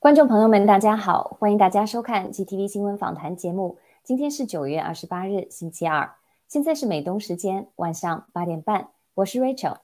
[0.00, 3.76] 观众朋友们，大家好，欢迎大家收看 GTV 新闻访谈节目。
[4.02, 6.14] 今天是九月二十八日，星期二，
[6.48, 9.76] 现在是美东时间晚上八点半，我是 Rachel。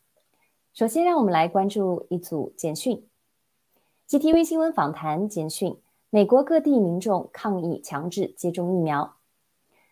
[0.72, 3.06] 首先，让我们来关注一组简讯。
[4.08, 5.76] GTV 新闻访谈简讯：
[6.08, 9.16] 美国各地民众抗议强制接种疫苗。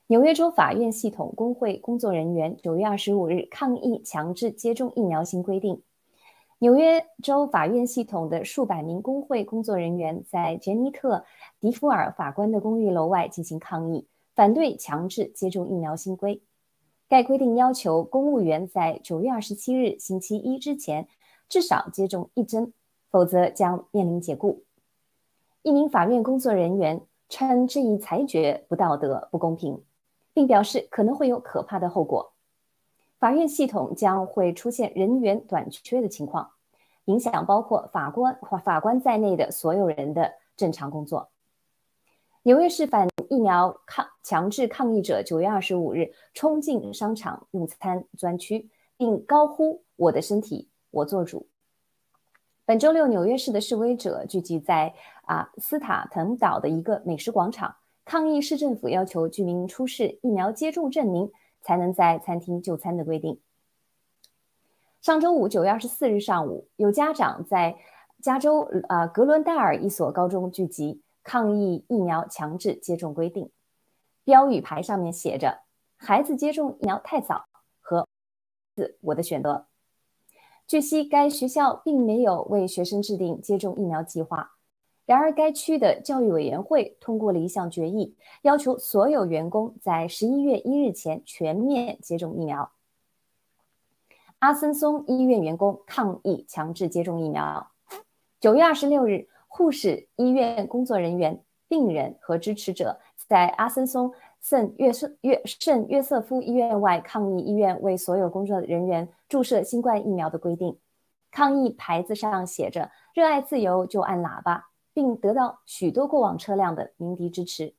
[0.06, 5.82] 纽约州法院系统工会工作人员九月二十五日抗议强制接种疫苗新规定。
[6.65, 11.17] 纽约州法院系统的数百名工会工作人员在杰尼特·
[11.61, 16.41] 迪福尔法官的公寓楼外进行抗议，反对强制接种疫苗新规。
[17.07, 21.07] 该规定要求公务员在九月二十七日星期一之前
[21.51, 22.73] 至少接种一针，
[23.11, 24.65] 否则将面临解雇。
[25.61, 29.83] 一名法院工作人员称这一裁决不道德、不公平，
[30.33, 32.33] 并表示可能会有可怕的后果。
[33.19, 36.53] 法院系统将会出现人员短缺的情况。
[37.06, 41.31] 影响包括法官、法官在内的所有人的正常工作。
[42.43, 48.69] 纽约市反疫苗抗强制抗议者九月二十五日冲进商场用餐专区，
[48.99, 51.49] 并高呼“我的身体，我做主”。
[52.67, 61.31] 本周六，纽约市的示威者聚集在啊斯塔滕岛的一个美食广场，抗议市政府要求居民出示疫苗接种证明
[61.62, 63.41] 才能在餐厅就餐的规定。
[65.05, 67.77] 上周五，九月二十四日上午，有家长在
[68.23, 73.51] 加州呃格伦戴尔一所高中聚集，抗议疫苗强制接种规定。
[74.25, 75.61] 标语牌上面写着
[76.01, 77.45] “孩子接种疫苗太早”
[77.83, 78.09] 和
[78.75, 79.67] “自我的选择”。
[80.67, 84.53] 据悉，该学校并没有为学生制定接种疫苗计划。
[85.05, 92.73] 然而，该区的教育委员会通过了一项决议，要求所有员工在十一月一日前全面接种疫苗。
[94.44, 97.70] 阿森松医院员工抗议强制接种疫苗。
[98.38, 104.12] 九月二十六日，护士、医院工作人员、病人和支持者在阿森松
[104.43, 110.79] 圣约瑟约圣约瑟夫医院外抗议医院为所有工作人员注射新冠疫苗的规定。
[111.31, 117.73] 抗议牌子上写着“热爱自由就按喇叭”，并得到许多过往车辆的鸣笛支持。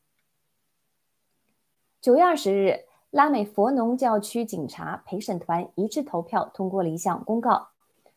[2.02, 2.86] 九月二十日。
[3.16, 7.70] 拉美佛农教区警察陪审团一致投票通过了一项公告，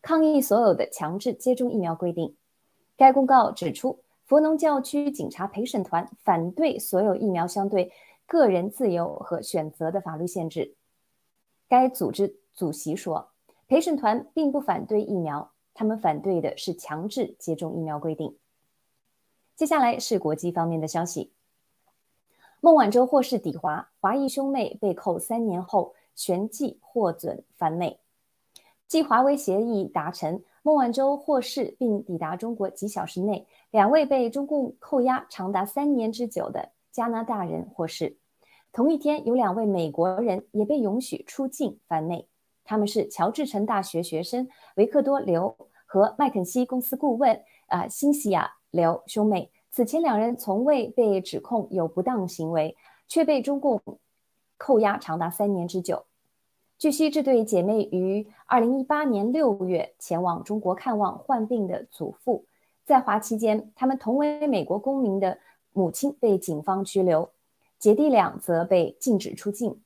[0.02, 2.34] 抗议所有的强制接种疫苗规定。
[2.96, 7.92] 该公告指出，佛农教区警察陪审团反对所有疫苗相对
[8.26, 10.74] 个人自由和选择的法律限制。
[11.68, 13.28] 该组织主席说，
[13.68, 18.36] 陪审团并不反对疫苗，他们反对的是强制接种疫苗规定。
[19.54, 21.30] 接下来是国际方面的消息。
[22.60, 28.00] 孟晚舟获释抵华，华裔兄妹被扣三年后旋即获准返美。
[28.88, 38.16] 继华为协议达成，孟晚舟获释并抵达中国几小时内，两位被中共扣押长达三年之久的加拿大人获释。
[38.72, 42.26] 同一天，有两位美国人也被允许出境返美，
[42.64, 45.56] 他们是乔治城大学学生维克多·刘
[45.87, 49.52] 和麦肯锡公司顾问啊辛西亚·刘兄妹。
[49.70, 52.76] 此前两人从未被指控有不当行为，
[53.06, 53.81] 却被中共
[54.56, 56.05] 扣押长达三年之久。
[56.79, 62.44] 据悉，这对姐妹于二零一八年六月前往中国看望患病的祖父，
[62.85, 65.38] 在华期间，他们同为美国公民的
[65.73, 67.31] 母亲被警方拘留，
[67.79, 69.81] 姐弟俩则被禁止出境。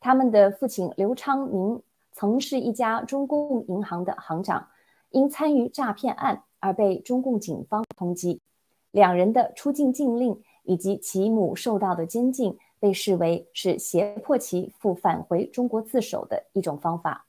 [0.00, 1.82] 他们的父亲刘昌明
[2.12, 4.68] 曾是一家中共银行的行长，
[5.10, 8.38] 因参与诈骗案而被中共警方通缉。
[8.98, 17.26] 两人的出境禁令以及其母受到的监禁，被视为是胁迫其父返回中国自首的一种方法。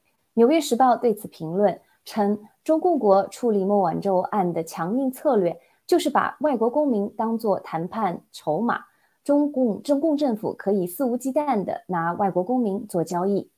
[0.32, 8.84] 《纽约时报》对此评论称，中共国处理孟晚舟案的强硬策略，就是把外国公民当作谈判筹码。
[9.22, 13.50] 中共中共政府可以肆无忌惮地拿外国公民做交易。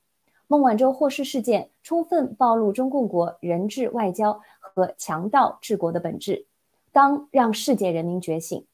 [0.47, 6.47] 孟晚舟获释事件充分暴露中共国人质外交和强盗治国的本质。
[6.95, 8.65] 当让世界人民觉醒，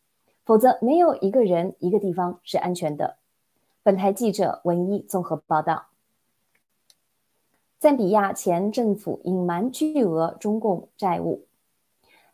[0.45, 3.17] 否则没有一个人、一个地方是安全的。
[3.83, 5.87] 本台记者文一综合报道。
[7.79, 11.47] 赞比亚前政府隐瞒巨额中共债务。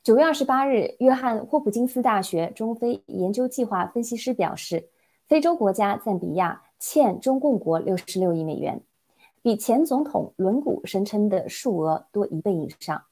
[0.02, 4.88] 九月二十八日，约翰霍普金斯大学中非研究计划分析师表示，
[5.28, 8.83] 非洲国家赞比亚欠中共国六十六亿美元，
[9.40, 13.05] 比前总统伦古声称的数额多一倍以上。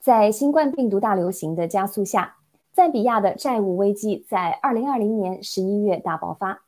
[0.00, 2.36] 在新冠病毒大流行的加速下，
[2.72, 6.62] 赞比亚的债务危机在2020年11月大爆发。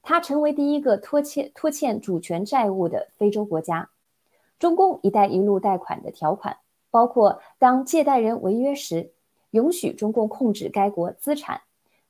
[0.00, 3.90] 它成为第一个拖欠拖欠主权债务的非洲国家。
[4.60, 6.56] 中共“一带一路”贷款的条款
[6.90, 9.12] 包括，当借贷人违约时，
[9.50, 11.60] 允许中共控制该国资产。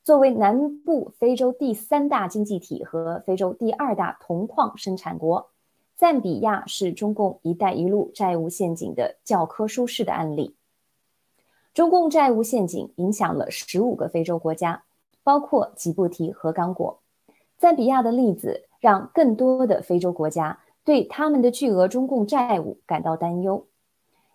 [0.05, 5.51] 作为南部非洲第三大经济体和非洲第二大铜矿生产国，
[5.97, 10.55] 赞比亚是中共“一带一路”债务陷阱的教科书式的案例。
[11.75, 14.85] 中共债务陷阱影响了十五个非洲国家，
[15.23, 17.01] 包括吉布提和刚果。
[17.57, 23.67] 赞比亚的例子让更多的非洲国家对他们的巨额中共债务感到担忧，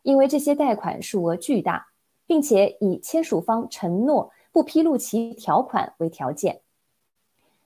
[0.01, 1.87] 因为这些贷款数额巨大，
[2.25, 4.31] 并且以签署方承诺。
[4.53, 6.61] 不披露其条款为条件，“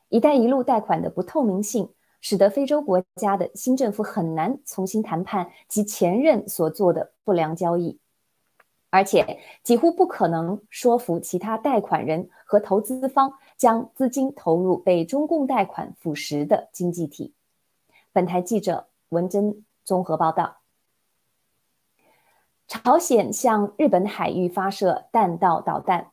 [0.07, 1.89] 一带一路”贷款的不透明性，
[2.21, 7.99] 使得非洲国家的新政府很难重新谈判及前任所做的不良交易，
[8.89, 17.33] 而且几乎不可能说服其他贷款人和投资方将资金投入被中共贷款腐蚀的经济体。
[18.13, 20.57] 本台记者文珍综合报道：
[22.67, 26.11] 朝鲜向日本海域发射弹道导弹。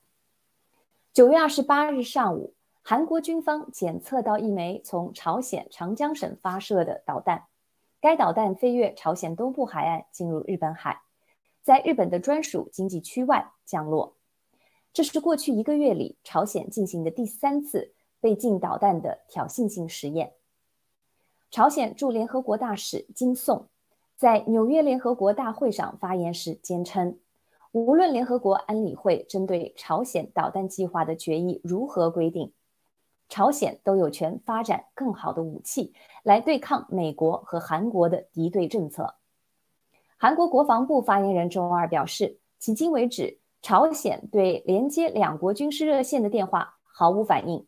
[1.13, 7.45] 九月二十八日上午，韩国军方检测到一枚从朝鲜长江省发射的导弹，
[8.01, 11.01] 该导弹飞越朝鲜东部海岸，进入日本海，
[11.65, 14.15] 在日本的专属经济区外降落。
[14.93, 20.35] 这是过去一个月里朝鲜进行的第三次被禁导弹的挑衅性实验。
[21.51, 23.69] 朝鲜驻联合国大使金颂
[24.15, 27.19] 在纽约联合国大会上发言时坚称。
[27.73, 32.53] 无论联合国安理会针对朝鲜导弹计划的决议如何规定，
[33.29, 35.93] 朝鲜都有权发展更好的武器
[36.23, 39.17] 来对抗美国和韩国的敌对政策。
[40.17, 47.67] 韩国国防部发言人周二表示，迄今为止，朝鲜对连接两国军事热线的电话毫无反应。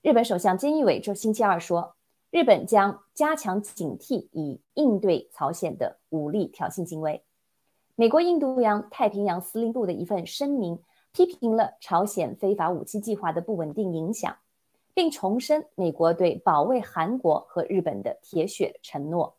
[0.00, 1.96] 日本首相菅义伟这星期二说，
[2.30, 7.24] 日本将加强警惕，以应对朝鲜的武力挑衅行为。
[7.96, 10.78] 美国印度洋太平洋司令部的一份声明
[11.12, 14.36] 批评了朝鲜非法武器计划的不稳定影响，
[14.94, 19.34] 并重申美国对保卫韩国和日本的铁血承诺。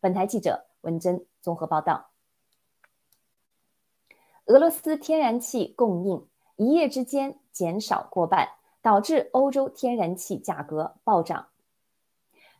[0.00, 2.06] 本台记者文珍综合报道：
[4.46, 6.26] 俄罗斯天然气供应
[6.56, 8.48] 一夜之间减少过半，
[8.80, 11.48] 导致欧洲天然气价格暴涨。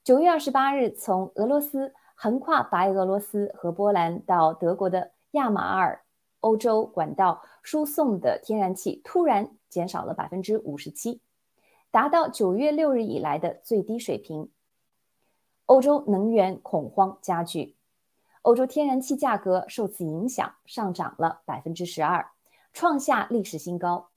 [0.04, 1.94] 九月二十八日，从俄罗斯。
[2.18, 6.02] 横跨白俄罗斯和波兰到德国的亚马尔
[6.40, 11.20] 欧洲管道输送的天然气突然减少了百分之五十七，
[11.90, 14.50] 达到九月六日以来的最低水平。
[15.66, 17.75] 欧洲能源恐慌加剧，
[18.46, 22.30] 欧洲天然气价格受此影响上涨了百分之十二，
[22.72, 24.10] 创下历史新高。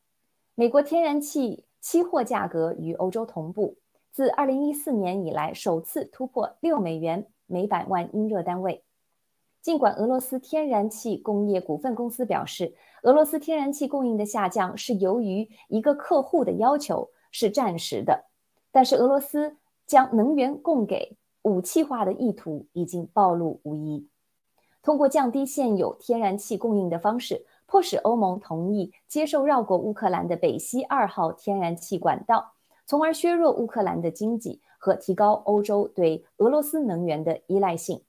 [0.54, 3.78] 美国天然气期货价格与欧洲同步，
[4.12, 7.26] 自二零一四年以来首次突破六美元。
[7.48, 8.84] 每百万英热单位。
[9.64, 18.26] 尽管俄罗斯天然气工业股份公司表示，俄罗斯天然气供应的下降是由于一个客户的要求，是暂时的，
[18.72, 19.58] 但是俄罗斯
[19.88, 24.08] 将能源供给武器化的意图已经暴露无遗。
[24.82, 32.54] 通过降低现有天然气供应的方式，迫使欧盟同意接受绕过乌克兰的北溪二号天然气管道，
[32.86, 34.62] 从而削弱乌克兰的经济。
[34.82, 38.02] 和提高欧洲对俄罗斯能源的依赖性。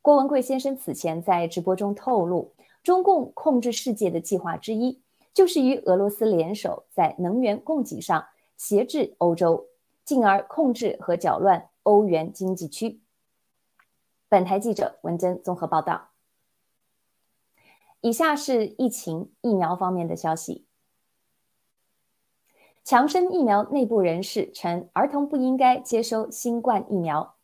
[0.00, 5.02] 郭文贵先生此前在直播中透露，中共控制世界的计划之一，
[5.34, 8.24] 就是与俄罗斯联手，在能源供给上
[8.56, 9.66] 挟制欧洲，
[10.02, 13.01] 进而控制和搅乱欧元经济区。
[14.32, 16.08] 本台记者文珍综合报道。
[18.00, 20.66] 以下是疫情疫苗方面的消息。
[22.82, 27.34] 强生疫苗内部人士称，儿童不应该接收新冠疫苗。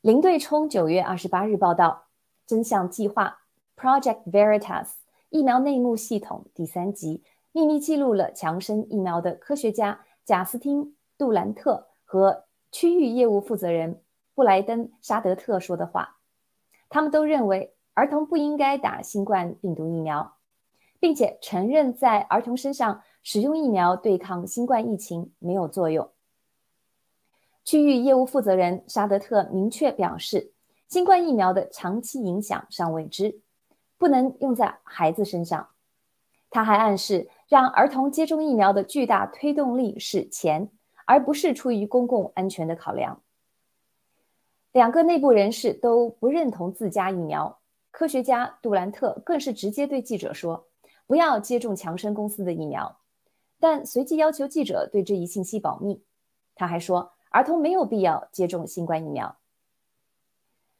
[0.00, 2.04] 林对冲九月二十八日报道，
[2.46, 3.40] 真相计划
[3.76, 4.90] （Project Veritas）
[5.28, 10.84] 疫苗内幕系统第三集秘密记录了强生疫苗的科学家贾斯汀·
[11.18, 14.00] 杜兰特和区域业务负责人
[14.38, 16.18] 布莱登·沙德特说的话。
[16.88, 20.36] 他们都认为儿童不应该打新冠病毒疫苗，
[21.00, 23.02] 并且承认在儿童身上。
[23.24, 26.12] 使用疫苗对抗新冠疫情没有作用。
[27.64, 30.52] 区域业务负责人沙德特明确表示，
[30.86, 33.42] 新冠疫苗的长期影响尚未知，
[33.98, 35.68] 不能用在孩子身上。
[36.48, 40.70] 他还暗示，让儿童接种疫苗的巨大推动力是钱，
[41.04, 43.20] 而不是出于公共安全的考量。
[44.72, 47.58] 两个内部人士都不认同自家疫苗。
[47.90, 50.68] 科学家杜兰特更是直接对记者说
[51.06, 52.98] ：“不要接种强生公司的疫苗。”
[53.60, 56.02] 但随即要求记者对这一信息保密。
[56.54, 59.36] 他还说，儿童没有必要接种新冠疫苗。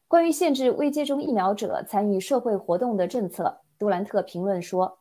[0.07, 4.99] 关于限制未接种疫苗者参与社会活动的政策，杜兰特评论说，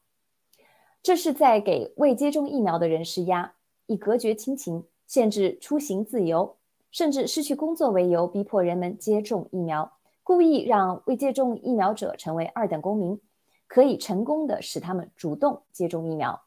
[1.02, 3.54] 这是在给未接种疫苗的人施压，
[3.86, 6.57] 以隔绝亲情、限制出行自由，
[6.90, 9.92] 甚至失去工作为由，逼迫人们接种疫苗，
[10.22, 13.20] 故意让未接种疫苗者成为二等公民，
[13.66, 16.42] 可以成功的使他们主动接种疫苗。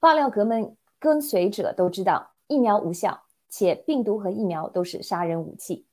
[0.00, 5.84] 爆料革命跟随者都知道疫苗无效，且病毒和疫苗都是杀人武器。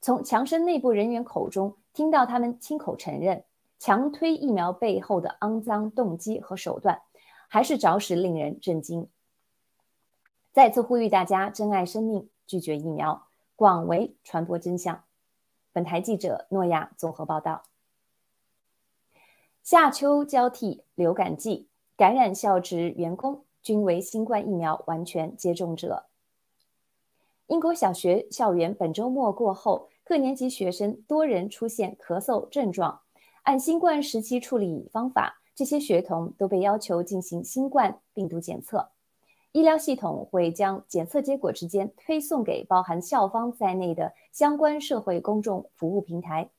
[0.00, 3.44] 从强生内部人员口中听到他们亲口承认
[3.78, 7.02] 强推疫苗背后的肮脏动机和手段，
[7.48, 9.08] 还是着实令人震惊。
[10.52, 15.04] 再次呼吁大家珍爱生命，拒绝疫苗，广为传播真相。
[15.72, 17.62] 本台记者诺亚综合报道。
[19.62, 26.06] 夏秋交替流感季，感染校职员工均为新冠疫苗完全接种者。
[27.46, 29.88] 英国小学校园本周末过后。
[30.06, 33.00] 各年级学生多人出现咳嗽症状，
[33.44, 38.90] 按新冠时期处理方法，这些学童都被要求进行新冠病毒检测。
[39.54, 46.50] 医疗系统会将检测结果之间推送给包含校方在内的相关社会公众服务平台。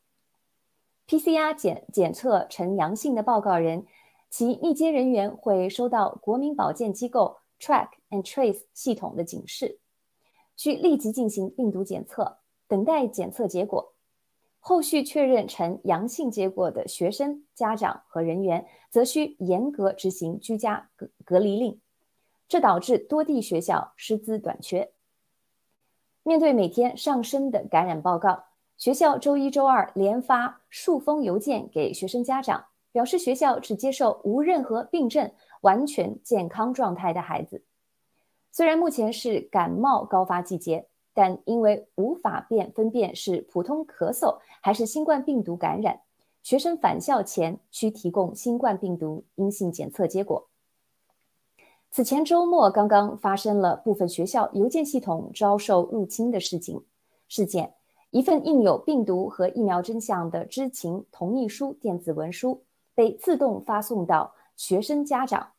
[1.06, 3.86] PCR 检检测呈阳性的报告人，
[4.30, 9.82] 其密接人员会收到国民保健机构 Track and Trace 系统的警示，
[10.56, 12.38] 需立即进行病毒检测。
[12.70, 13.94] 等待检测结果，
[14.62, 21.82] 后续确认呈阳性结果的学生、家长和人员，则需严格执行居家隔隔离令。
[22.48, 24.92] 这导致多地学校师资短缺。
[26.24, 28.46] 面对每天上升的感染报告，
[28.78, 37.64] 学校周一周二连发数封邮件给学生家长，表示学校只接受无任何病症、完全健康状态的孩子。
[38.52, 40.88] 虽然目前是感冒高发季节。
[41.18, 46.02] 但因为无法辨分辨是普通咳嗽还是新冠病毒感染，
[46.44, 50.50] 学生返校前需提供新冠病毒阴性检测结果。
[51.96, 56.84] 此前周末刚刚发生了部分学校邮件系统遭受入侵的事情
[57.30, 57.74] 事件，
[58.10, 65.54] 一份印有病毒和疫苗真相的知情同意书电子文书被自动发送到学生家长，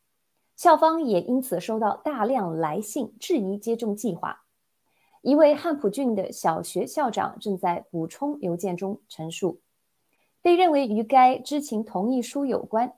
[0.56, 4.42] 校方也因此收到大量来信质疑接种计划。
[5.22, 9.60] 一位汉普郡的小学校长正在补充邮件中陈述，
[10.42, 12.92] 被认为与该知情同意书有关。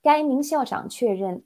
[0.00, 1.42] 该名校长确认，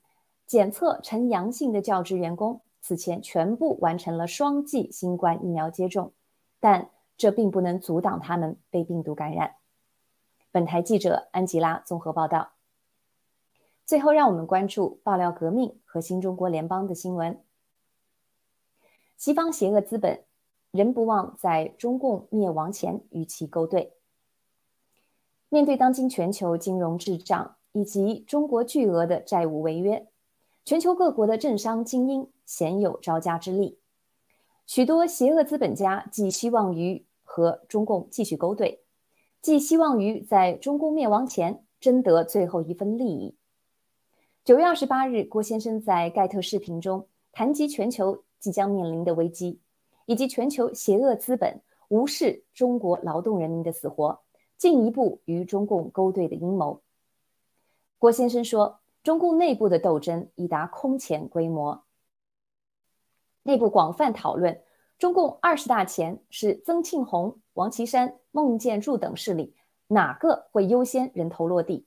[0.48, 6.12] 检测呈阳性的教职员工此前全部完成了双剂新冠疫苗接种，
[6.58, 9.54] 但这并不能阻挡他们被病毒感染。
[10.50, 12.50] 本台记者安吉拉综合报道。
[13.86, 17.40] 最后，让我们关注爆料革命和新中国联邦的新闻。
[19.16, 20.24] 西方邪恶资本。
[20.70, 23.94] 仍不忘在中共灭亡前与其勾兑。
[25.48, 30.06] 面对当今全球金融滞胀以及中国巨额的债务违约，
[30.68, 33.78] 全球各国的政商精英鲜有招架之力。
[34.66, 38.82] 许多邪恶资本家寄希望于和中共继续勾兑，
[39.40, 43.34] 寄希望于在中共灭亡前争得最后一份利益。
[44.44, 49.62] 九月二十八日，郭先生在盖特视频中谈及全球即将面临的危机。
[50.04, 54.20] 以及全球邪恶资本无视中国劳动人民的死活，
[54.58, 56.82] 进一步与中共勾兑的阴谋。
[57.98, 61.82] 郭先生说，中共内部的斗争已达空前规模，
[63.42, 64.60] 内部广泛讨论，
[64.98, 71.86] 中共二十大前是曾庆红、王岐山、孟建柱等势力哪个会优先人头落地，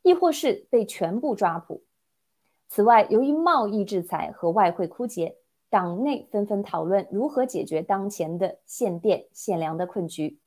[0.00, 1.84] 亦或是被全部抓捕。
[2.68, 5.36] 此外，由于贸易制裁和外汇枯竭。
[5.68, 10.38] 党内纷纷讨论如何解决当前的限电限粮的困局。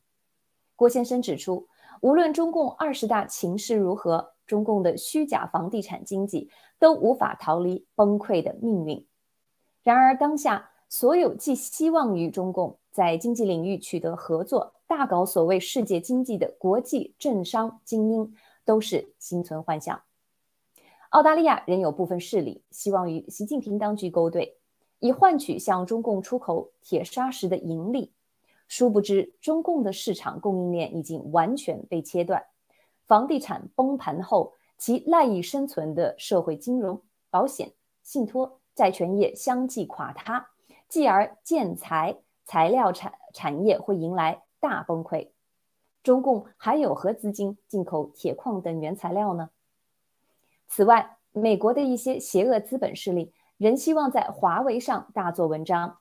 [0.75, 1.67] 郭先生指出，
[2.01, 9.05] 无论中共二十大情势如何，中共的虚假房地产经济都无法逃离崩溃的命运。
[9.83, 20.01] 然而，当下所有寄希望于中共在经济领域取得合作、大搞所谓世界经济的国际政商精英，都是心存幻想。
[21.09, 24.57] 澳大利亚仍有部分势力希望与习近平当局勾兑。
[24.99, 28.13] 以换取向中共出口铁砂石的盈利，
[28.67, 32.43] 殊不知中共的市场供应链已经完全被切断。
[33.05, 40.49] 房地产崩盘后，其赖以生存的社会金融、保险、信托、债权业相继垮塌，
[40.87, 45.29] 继而建材、材料产产业会迎来大崩溃。
[46.03, 49.49] 中共还有何资金进口铁矿等原材料呢？
[50.67, 53.33] 此外，美国的一些邪恶资本势力。
[53.57, 55.99] 仍希望在华为上大做文章，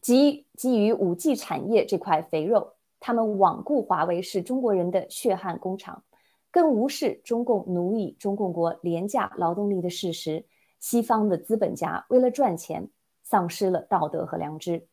[0.00, 6.04] 基基于五 G 产业这块肥肉，他们罔顾华为是中国人的血汗工厂，
[6.50, 10.44] 更无视中共奴役中共国廉价劳动力的事实。
[10.78, 12.88] 西方的资本家为了赚钱，
[13.22, 14.86] 丧失了道德和良知。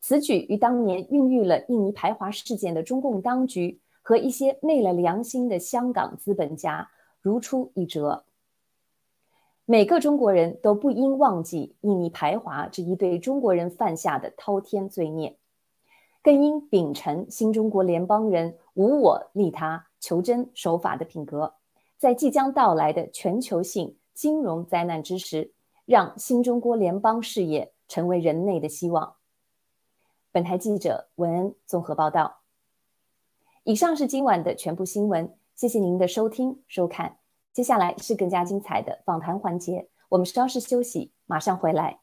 [0.00, 8.24] 此举与当年孕育了印尼排华事件的中共当局和一些昧了良心的香港资本家如出一辙。
[9.64, 15.36] 每个中国人都不应忘记印尼排华这一对中国人犯下的滔天罪孽，
[16.26, 21.54] 更应秉承新中国联邦人无我利他、求真守法的品格，
[21.98, 25.52] 在即将到来的全球性金融灾难之时，
[25.84, 29.14] 让新中国联邦事业成为人类的希望。
[30.32, 32.40] 本台记者文恩综合报道。
[33.62, 37.18] 以上是今晚的全部新闻，谢谢您的收听收看。
[37.52, 42.00] 接下来是更加精彩的访谈环节，我们稍事休息，马上回来。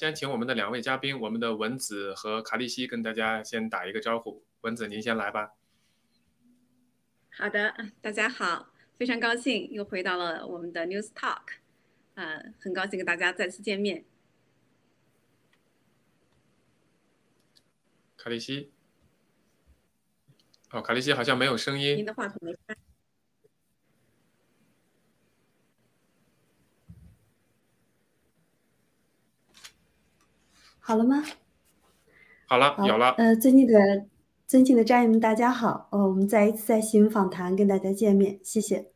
[0.00, 4.42] 先请我们的两位嘉宾，我们的文子和卡利西跟大家先打一个招呼。
[4.62, 5.52] 文子，您先来吧。
[7.36, 8.72] 好的，大家好。
[8.96, 11.42] 非常高兴又回到了我们的 News Talk，
[12.14, 14.06] 呃，很高兴跟大家再次见面。
[18.16, 18.72] 卡利西，
[20.70, 21.98] 哦，卡利西好像没有声音。
[21.98, 22.74] 您的话筒没开。
[30.90, 31.22] 好了吗？
[32.46, 33.10] 好了，有了。
[33.10, 34.06] 呃，尊敬的。
[34.48, 35.88] 尊敬的战友们，大家好！
[35.92, 38.90] 呃，我们再一次在新闻访谈跟大家见面，谢谢。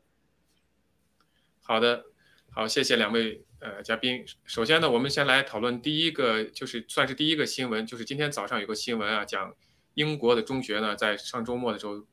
[1.62, 2.06] 好的，
[2.50, 4.24] 好，谢谢两位呃嘉宾。
[4.42, 9.54] 首先呢，我们先来讨论第一个，就是算是第一个新闻，就是今天早上有个新闻啊，讲
[9.94, 12.04] 英国的中学呢，在上周末的时候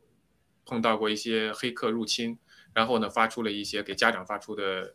[0.63, 2.37] 碰到过一些黑客入侵，
[2.75, 4.93] 然后呢，发出了一些给家长发出的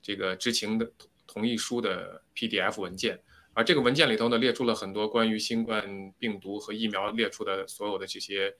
[0.00, 0.90] 这个知情的
[1.26, 3.20] 同意书的 PDF 文件。
[3.54, 5.84] 而这个文件里头呢，列出了很多关于新冠
[6.18, 8.54] 病毒和疫苗列出的所有的这些，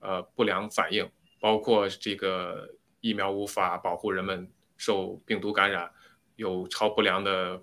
[0.00, 1.08] 呃不良反应，
[1.40, 2.68] 包括这个
[3.00, 5.90] 疫苗无法保护人们受病毒感染，
[6.36, 7.58] 有超不良的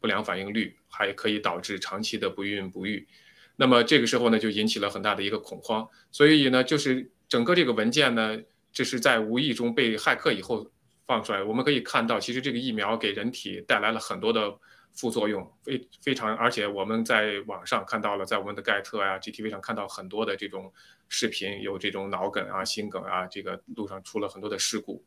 [0.00, 3.06] 不良反应率，还可以导致长期的不孕不育。
[3.54, 5.88] 那么这个时候呢，就引起了很大的一个恐慌。
[6.10, 8.36] 所以呢，就是整个这个文件呢，
[8.72, 10.68] 这是在无意中被骇客以后
[11.06, 11.44] 放出来。
[11.44, 14.58] 我们可以看到，其实这个疫苗给人体带来了很多的。
[14.94, 20.72] 副作用非非常，而且我们在网上看到了，在我们的盖特啊、GTV 上看到很多的这种
[21.08, 25.04] 视频，有这种脑梗啊、心梗啊，这个路上出了很多的事故。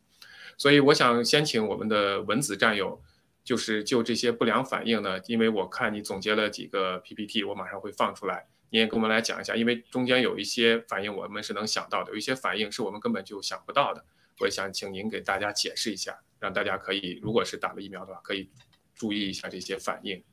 [0.57, 3.01] 所以我想先请我们的文子战友，
[3.43, 14.05] 就是就这些不良反应呢，因为我看你总结了几个 PPT，我马上会放出来，你也跟我们来讲一下，因为中间有一些反应我们是能想到的，有一些反应是我们根本就想不到的。
[14.39, 18.49] 我也想请您给大家解释一下，让大家可以，如果是打了疫苗的话，可以。
[19.01, 20.23] 注意一下这些反应，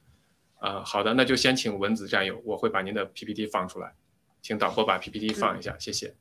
[0.58, 3.94] 啊，好的，那就先请文子战友，我会把您的 PPT 放出来，
[4.42, 6.14] 请导播把 PPT 放一下，谢谢。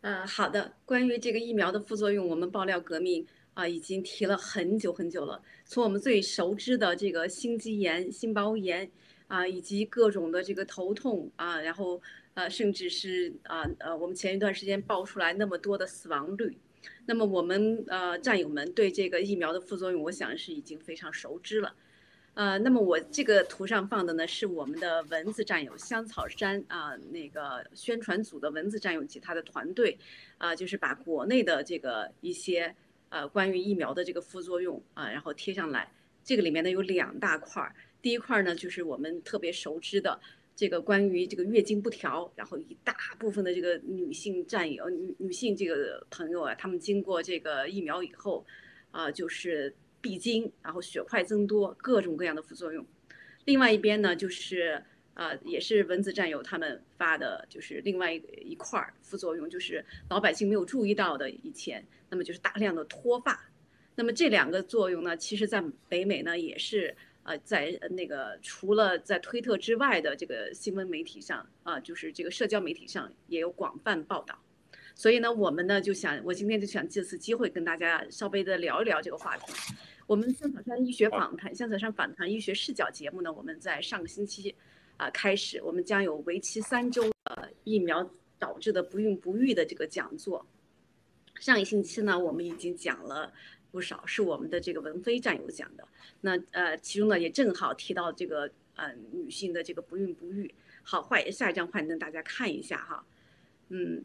[0.00, 8.90] 呃，好的，关于这个疫苗的副作用，我们爆料革命啊已经提了很久很久了，从我们最熟知的这个心肌炎、心包炎
[9.28, 12.02] 啊，以及各种的这个头痛啊，然后
[12.34, 16.58] 呃，甚至是啊呃，我们前一段时间爆出来那么多的死亡率。
[17.06, 21.74] 那么我们呃战友们对这个疫苗的副作用，我想是已经非常熟知了，
[22.34, 29.98] 呃，那么我这个图上放的呢是我们的蚊子战友香草山啊那个宣传组的蚊子战友及他的团队，
[30.38, 32.74] 啊，就是把国内的这个一些
[33.08, 35.92] 呃关于疫苗的这个副作用啊，然后贴上来，
[36.24, 40.20] 这个里面呢有两大块儿，第一块儿呢就是我们特别熟知的。
[40.62, 48.46] 这个关于这个月经不调，然后一大部分的这个女性战友、女女性这个朋友啊，她们经过这个疫苗以后，
[48.92, 52.86] 啊，就是闭经，然后血块增多，各种各样的副作用。
[53.44, 54.80] 另外一边呢，就是
[55.14, 63.50] 啊，也是蚊子战友他们发的，就是另外一一块儿副作用，就是老百姓没有注意到的以前，那么就是大量的脱发。
[63.96, 66.96] 那么这两个作用呢，其实在北美呢也是。
[67.24, 74.36] 呃，在那个除了在推特之外的这个新闻媒体上啊，就是这个社交媒体上也有广泛报道，
[74.96, 79.52] 所以呢，我们呢就想，我今天就想借此机会跟大家稍微的聊一聊这个话题。
[80.08, 84.52] 我们香草山医学访谈、香草山访谈医学视角节目呢，我们在上个星期
[84.96, 90.44] 啊开始，我们将有为期三周的疫苗导致的不孕不育的这个讲座。
[91.38, 93.32] 上一星期呢，我们已经讲了。
[93.72, 95.88] 不少是我们的这个文飞战友讲的，
[96.20, 100.54] 那呃，其中呢也正好提到这个呃女性的这个不孕不育。
[100.84, 103.04] 好，换下一张幻灯，大家看一下哈，
[103.70, 104.04] 嗯，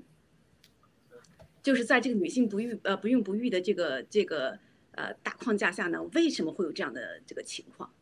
[1.61, 4.57] 就是在这个女性不育呃不孕不育的这个这个
[4.91, 7.93] 呃大框架下呢，为什么会有这样的这个情况？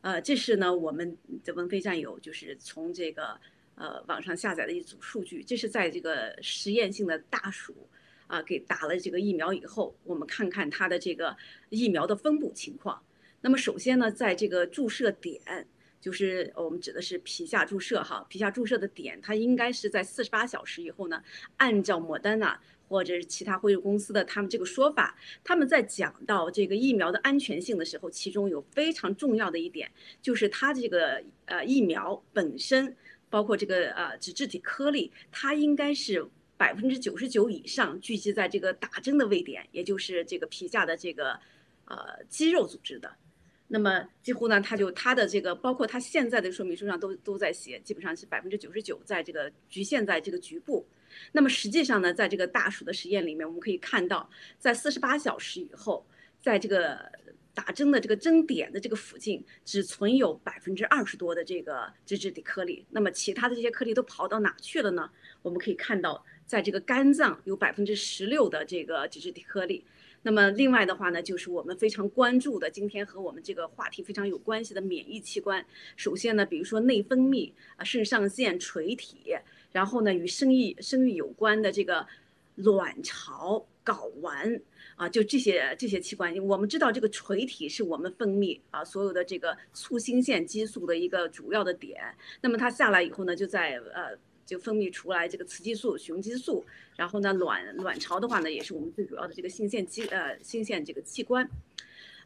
[0.00, 3.38] 呃，这是呢我们的文飞战友就是从这个
[3.74, 7.88] 呃网上下载的一组数据，这是在这个实验性的大鼠
[8.26, 11.36] 啊给打了这个疫苗以后，我们看看它的这个
[11.70, 13.02] 疫苗的分布情况。
[13.40, 15.66] 那么首先呢，在这个注射点。
[16.00, 21.22] 就是我们指的是皮下注射哈，皮下注射的点，它应该是在四十八小时以后呢。
[21.58, 29.88] 按照莫丹娜或者是其他辉瑞公司的他们这个说法，他们在讲到这个疫苗的安全性的时候，其中有非常重要的一点，
[30.20, 32.96] 就是它这个呃疫苗本身，
[33.30, 36.26] 包括这个呃脂质体颗粒，它应该是
[36.62, 41.32] 百分之九十九以上聚集在这个打针的位点，也就是这个皮下的这个
[41.86, 43.12] 呃肌肉组织的。
[43.66, 50.86] 那么几乎呢，它就它的这个，包括它现在的说明书上都都在写，基本上是百分之九十九在这个局限在这个局部。
[51.32, 56.06] 那么实际上呢，在这个大鼠的实验里面，我们可以看到，在四十八小时以后，
[56.40, 57.10] 在这个
[57.52, 62.86] 打针的这个针点的这个附近，只存有百分之二十多的这个脂质体颗粒。
[62.90, 65.10] 那么其他的这些颗粒都跑到哪去了呢？
[65.42, 69.82] 我们可以看到，在这个肝脏有百分之十六的这个脂质体颗粒。
[70.20, 75.64] 那么另外的话呢，就是我们非常关注的，今天和我们这个话题非常有关系的免疫器官。
[75.96, 79.34] 首先呢，比如说内分泌啊、肾上腺、垂体，
[79.72, 82.06] 然后呢，与生育生育有关的这个
[82.56, 84.60] 卵巢、睾丸
[84.96, 86.36] 啊，就这些这些器官。
[86.46, 92.14] 我们知道这个垂体是我们分泌啊所有的这个促性腺激素的一个主要的点。
[92.42, 94.18] 那么它下来以后呢，就在呃。
[94.52, 96.64] 就分泌出来这个雌激素、雄激素，
[96.96, 101.48] 然后呢，卵卵巢的话呢，也是我们最主要的这个性腺肌呃性腺这个器官，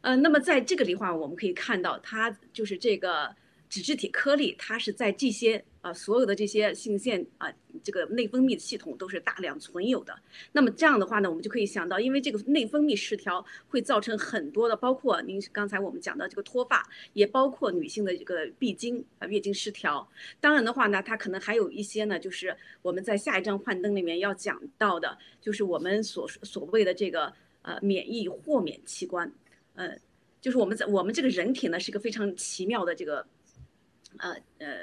[0.01, 3.33] 呃，那么在这个里话，我们可以看到它就是这个。
[3.69, 7.51] 脂质体颗粒，它是在这些啊所有的这些性腺啊
[7.83, 10.17] 这个内分泌的系统都是大量存有的。
[10.53, 20.07] 那么这样的话呢，我们就可以想到，因为这个内分泌失调会造成很多的，包括您刚才我们讲到这个脱发，也包括女性的这个闭经啊月经失调。
[20.39, 29.29] 当然的话呢，它可能还有一些呢，就是我们在下一章幻灯里面要讲到的，就是我们所所谓的这个呃免疫豁免器官，
[29.75, 29.97] 呃，
[30.39, 33.27] 就是我们在我们这个人体呢是一个非常奇妙的这个。
[34.19, 34.77] 呃呃，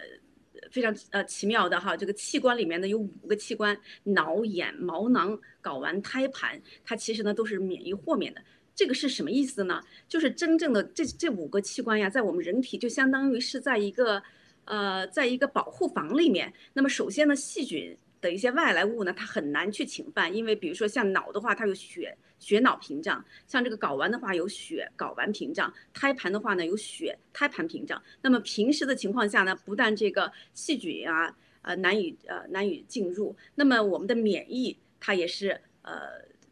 [0.70, 8.42] 非常呃奇妙的哈，这个器官里面呢有五个器官：脑、眼、毛囊、睾丸、胎盘，它其实呢都是免疫豁免的。
[8.75, 9.81] 这个是什么意思呢？
[10.09, 14.23] 就是真正的这这五个器官呀，在我们人体就相当于是在一个
[14.64, 16.53] 呃，在一个保护房里面。
[16.73, 17.97] 那么首先呢，细菌。
[18.24, 28.02] 的一些外来物呢，它很难去侵犯，因为比如说像脑的话，它有血血脑屏障；像这个睾丸的话，有血睾丸屏障；胎盘的话呢，有血胎盘屏障。
[28.22, 35.92] 那么平时的情况下呢，不但这个细菌啊，呃难以呃难以进入，那么我们的免疫它也是呃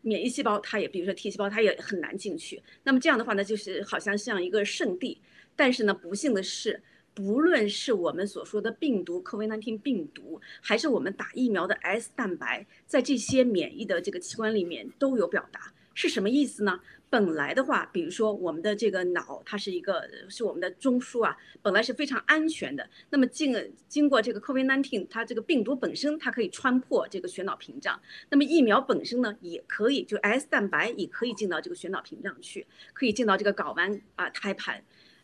[0.02, 2.62] 免疫细胞，它也比如说 T 细胞，它也很难进去。
[2.84, 5.22] 那么这样的话呢，就是好像像一个圣地，
[5.56, 6.82] 但是呢，不幸的是。
[7.14, 16.80] 不论是我们所说的病毒 COVID-19 病毒，还是我们打疫苗的 S 蛋白，在这些免疫的这个器官里面都有表达，是什么意思呢？
[17.10, 22.88] 本来的话，比如说我们的这个脑，它是一个是我们的中枢啊，本来是非常安全的。
[23.10, 23.54] 那么经
[23.86, 34.82] 经过这个 COVID-19，它这个病毒本身它可以穿破这个血脑屏障，那么疫苗本身呢也可以，就 S 蛋白也可以进到这个血脑屏障去，可以进到这个睾丸啊胎盘。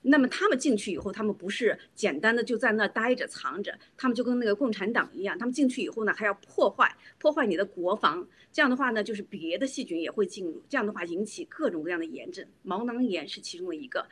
[0.09, 8.27] 那么他们进去以后，他们不是简单的就在那待着藏着，他们就跟那个共产党一样，他们进去以后呢，还要破坏破坏你的国防。
[8.51, 14.07] 这样的话呢，就是别的细菌也会进入，这样的话引起各种各样的炎症，毛囊炎是其中的一个。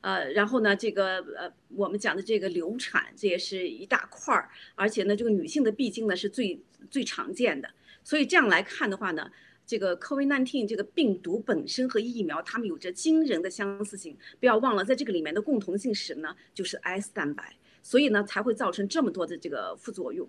[0.00, 6.60] 呃，然后呢，这个呃，我们讲的这个流产，这也是一大块儿，而且呢，这个女性的闭经呢是最
[6.90, 7.68] 最常见的。
[8.04, 9.30] 所以这样来看的话呢。
[9.70, 14.16] 这个 COVID-19 这个病毒本身和疫苗，它们有着惊人的相似性。
[14.40, 20.28] 不要忘了，在这个里面的共同性是什么呢，就是 S 蛋白，所以呢才会造成这么多的这个副作用。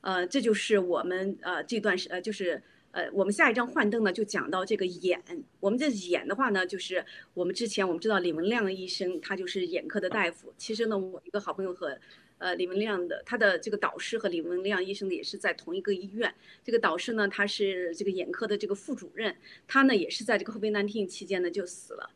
[0.00, 2.62] 呃，这就是我们呃这段时呃就是
[2.92, 5.22] 呃我们下一张幻灯呢就讲到这个眼。
[5.60, 10.54] 我们这眼的话呢，就是我们之前我们知道李文亮医生，他就是眼科的大夫。
[10.56, 11.98] 其实呢，我一个好朋友和。
[12.40, 16.34] 呃，李文亮的他的这个导师和李文亮医生，也是在同一个医院。
[16.64, 19.36] 这个导师呢，他是这个眼科的这个副主任，
[19.68, 22.10] 他呢也是在这个 COVID-19 期间呢就死了。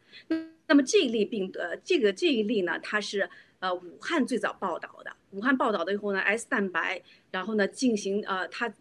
[0.67, 5.15] 那么这一例病，呃，这个这一例呢，他是呃武汉最早报道的。
[5.33, 8.73] 武汉报道的以后呢，S 蛋白，然后呢进行呃他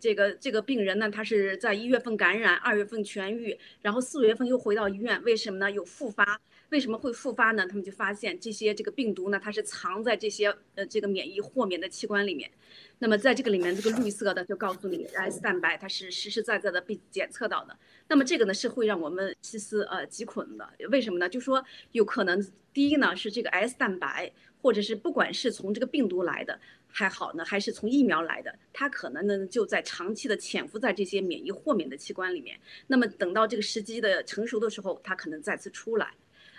[0.00, 5.70] 这个这个病人呢，他是在一月份感染，二月份痊愈，然后四月份又回到医院，为什么呢？
[5.70, 6.40] 有复发。
[6.70, 7.64] 为什么会复发呢？
[7.68, 12.50] 他们就发现这些这个病毒呢，它是藏在这些呃这个免疫豁免的器官里面。
[12.98, 17.76] 那么在这个里面，这个绿色的就告诉你，S 蛋白它是实实在在的被检测到的。
[18.08, 21.28] 那么这个呢是会让我们细思呃极恐的，为什么呢？
[21.28, 26.58] 就说有可能第一呢是这个 S 蛋白，或者是不管是从这个病毒来的
[26.96, 32.56] 还好呢，还是从疫苗来的，它可能呢就在长期的潜伏在这些免疫豁免的器官里面。
[32.86, 36.14] 那么等到这个时机的成熟的时候，它可能再次出来。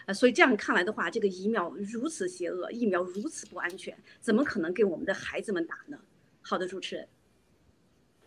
[0.06, 5.98] 啊，所以这样看来的话，这个疫苗如此邪恶，疫苗如此不安全，怎么可能给我们的孩子们打呢？
[6.41, 7.08] 好的，主持人。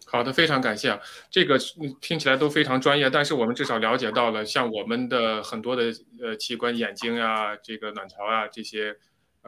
[0.06, 0.98] 好的，非常感谢，
[1.30, 1.58] 这个
[2.00, 5.92] 听起来都非常专业，但是我们至少了解到了，像我们的很多的
[6.22, 8.96] 呃器官，眼睛呀，这个卵巢啊这些，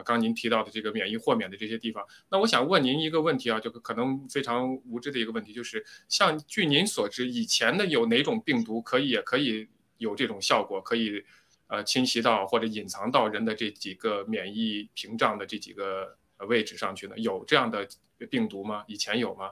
[0.03, 11.25] 刚您提到的这个免疫豁免的这些地方，那我想问您一个问题啊，就可能非常无知的一个问题，就是像据您所知，以前的有哪种病毒可以也可以有这种效果，可以
[11.69, 16.17] 呃侵袭到或者隐藏到人的这几个免疫屏障的这几个
[16.49, 17.19] 位置上去呢？
[17.19, 17.87] 有这样的
[18.31, 18.85] 病毒吗？
[18.87, 19.51] 以前有吗？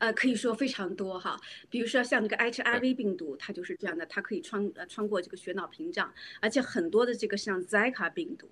[0.00, 6.10] 呃，可以说非常多哈，比如说像这个 HIV 病毒，它就是这样的，它可以穿呃穿过这个血脑屏障，
[6.40, 8.48] 而且很多的这个像 Zika 病毒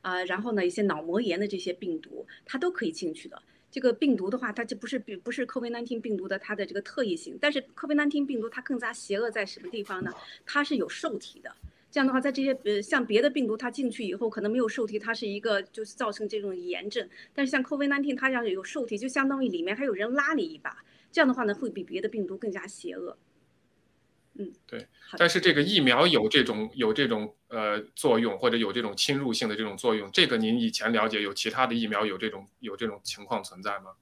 [0.00, 3.42] 啊，然后呢一些脑膜炎的这些病毒，它都可以进去的。
[3.68, 10.12] 这个病毒的话，它就不是不不是 COVID-19 病毒的它的这个特异性，但是 COVID-19 病毒它更加邪恶在什么地方呢？
[10.46, 11.52] 它是有受体的，
[11.90, 20.84] 这样的话，在这些呃像别的病毒它进去以后可能没有受体，它是一个就是造成这种炎症，但是像 COVID-19 它要有受体，就相当于里面还有人拉你一把。
[21.12, 23.16] 这样的话呢，会比别的病毒更加邪恶。
[24.34, 24.88] 嗯，对。
[25.18, 33.92] 但是这个疫苗有这种有这种呃作用，或者有这种侵入性的这种作用，这个您以前了解有其他的疫苗有这种有这种情况存在吗？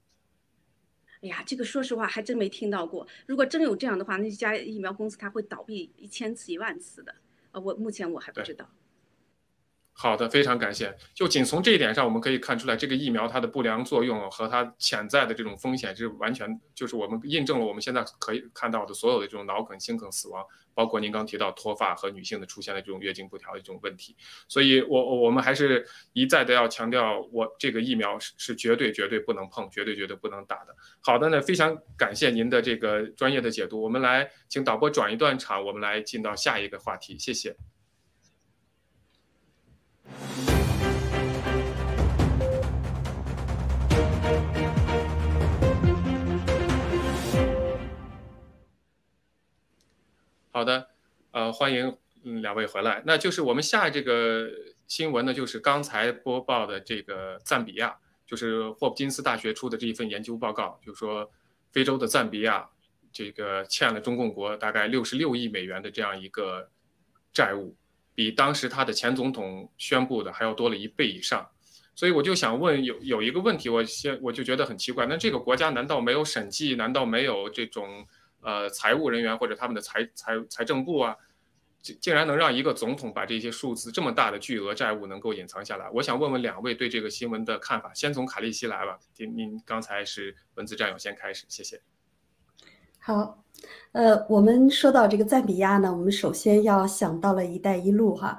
[1.22, 3.06] 哎呀，这个说实话还真没听到过。
[3.26, 7.14] 如果真有这样的话，那家疫苗公司它会倒闭一千次一万次的。
[7.50, 8.70] 呃，我目前我还不知道。
[10.02, 10.96] 好的，非常感谢。
[11.12, 24.16] 就仅从这一点上，我们可以看出来，这个疫苗它的不良作用和它潜在的这种风险是完全就是我们印证了我们现在可以看到的所有的这种脑梗、心梗死亡，包括您刚提到脱发和女性的出现的这种月经不调的这种问题。
[24.48, 30.74] 所以，我我们还是一再的要强调，我这个疫苗是是绝对绝对不能碰，绝对绝对不能打的。
[31.02, 33.82] 好的呢，非常感谢您的这个专业的解读。
[33.82, 37.54] 我们来请导播转一段场，我们来进到下一个话题，谢谢。
[50.52, 50.88] 好的，
[51.30, 51.96] 呃，欢迎
[52.42, 53.02] 两位回来。
[53.06, 54.46] 那就是我们下这个
[54.86, 57.96] 新闻呢，就是刚才播报的这个赞比亚，
[58.26, 61.30] 就是霍普金斯大学出的这一份研究报告，就是说
[61.72, 62.68] 非洲的赞比亚
[63.10, 66.68] 这个欠了中共国大概六十六亿美元的这样一个
[67.32, 67.74] 债务。
[68.20, 71.48] 比当时他的前总统宣布的还要多了一倍以上，
[71.94, 76.74] 所以我就想问，有有一个问题，我先我就觉得很奇怪，那这个国家难道没有审计？
[76.74, 78.06] 难道没有这种
[78.42, 81.16] 呃财务人员或者他们的财财财政部啊，
[81.80, 85.88] 竟竟然能让一个总统把这些数字这么大的巨额债务能够隐藏下来？
[85.94, 87.90] 我想问问两位对这个新闻的看法。
[87.94, 91.80] 先从卡利西来吧，您您刚才是文字战友先开始，谢谢。
[92.98, 93.42] 好。
[93.92, 98.38] 呃，我们说到这个赞比亚呢，我们首先要想到了一带一路哈，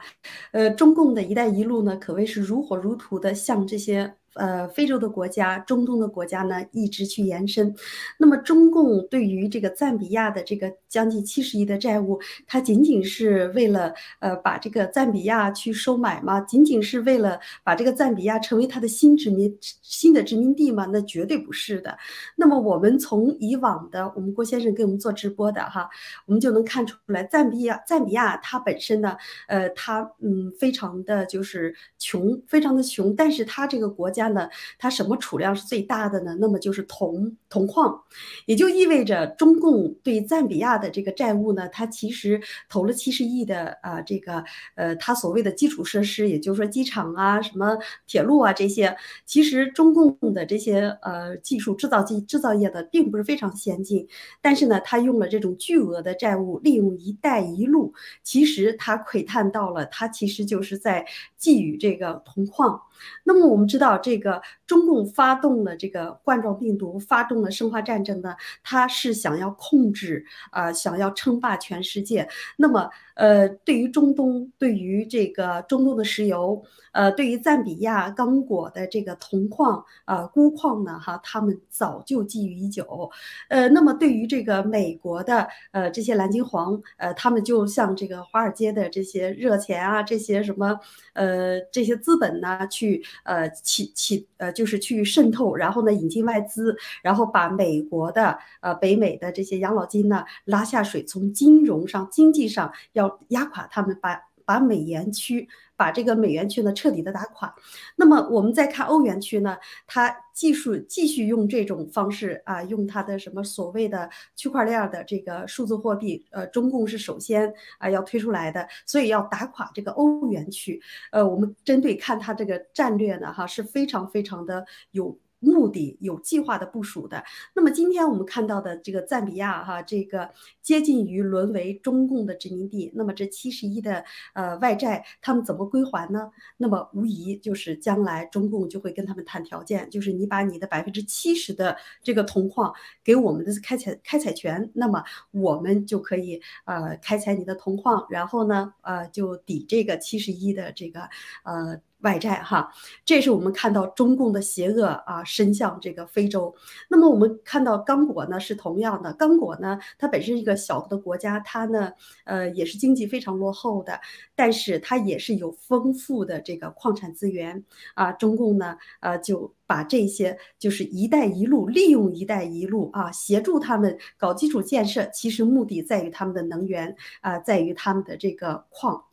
[0.51, 4.15] 呃，中共的一带一路呢，可谓是如火如荼的向这些。
[4.35, 7.75] 呃，非洲的国家、中东的国家呢，一直去延伸。
[8.17, 12.17] 那么，中共对于这个赞比亚的这个将近七十亿的债务，
[12.47, 16.39] 它仅仅是为了呃把这个赞比亚去收买吗？
[16.41, 20.87] 仅仅是为了把这个赞比亚成为它的新殖民、新的殖民地吗？
[20.93, 21.97] 那绝对不是的。
[22.37, 25.89] 那么，我们从以往的我们郭先生给我们做直播的哈，
[26.25, 29.17] 我们就能看出来，赞比亚赞比亚它本身呢，
[29.49, 34.20] 呃，它嗯非常的就是穷，非常的穷，但是它这个国家。
[34.27, 36.35] 呢，它什么储量是最大的呢？
[36.39, 38.01] 那么就是铜铜矿，
[38.45, 44.43] 也就意味着中共对赞比亚的这个债务呢，它其实投了七十亿的啊，这个
[44.75, 54.07] 呃，它所谓的基础设施，也就是说机场啊、什么铁路啊这些，其实中共的这些呃技术制造技制造业的并不是非常先进，
[54.41, 61.05] 但是呢，它用了这种巨额的债务，利用“一带一路”，其实它窥探到了，它其实就是在
[61.41, 62.79] 寄予这个铜矿。
[63.23, 72.29] 那么我们知道，这个中共发动了这个冠状病毒，发动了生化战争呢，它是想要控制啊，想要称霸全世界。
[72.55, 72.89] 那么。
[73.13, 83.11] 呃，对于中东，对于这个中东的石油，呃，对于赞比亚刚果的这个铜矿啊、钴矿呢，哈，他们早就觊觎已久。
[83.49, 90.79] 呃，那么对于这个美国的呃这些蓝金黄，呃，他们就像这个华尔街的这些热钱啊，这些什么
[91.13, 105.47] 呃这些资本呢，去呃起起呃就就是去渗透，然后呢引进外资，然后把美国的呃北美的这些养老金呢拉下水，从金融上经济上要压垮他们，把把美元区。
[105.77, 107.51] 把这个美元区呢彻底的打垮，
[107.95, 120.79] 那么我们再看欧元区呢，它技术继续用这种方式啊，用它的什么所谓的区块链的这个数字货币，呃，中共是首先啊要推出来的，所以要打垮这个欧元区。
[121.11, 125.17] 呃，我们针对看它这个战略呢，哈是非常非常的有。
[125.41, 127.21] 目的有计划的部署的。
[127.53, 130.29] 那么今天我们看到的这个赞比亚哈，这个
[130.61, 132.89] 接近于沦为中共的殖民地。
[132.95, 136.31] 那么这七十亿的呃外债，他们怎么归还呢？
[136.57, 142.73] 那么无疑就是将来中共就会跟他们谈条件，就是你把你的百分之七十的这个铜矿
[143.03, 151.01] 给我们的开采开采权，那么我们就可以呃开采你的铜矿，然后呢呃就抵这个七十亿的这个
[151.43, 151.81] 呃。
[152.01, 152.71] 外债哈，
[153.05, 156.53] 这是我们看到中共的邪恶啊，伸向这个非洲。
[156.89, 161.91] 那么我们看到刚果呢是同样的，刚果呢它本身一个小的国家，它呢
[162.25, 163.99] 呃也是经济非常落后的，
[164.35, 167.63] 但是它也是有丰富的这个矿产资源
[167.95, 168.11] 啊。
[168.11, 179.03] 中共呢呃就把这些就是“一带一路”，利用“一带一路”啊协助他们搞基础建设，其实目的在于他们的能源啊，在于他们的这个矿。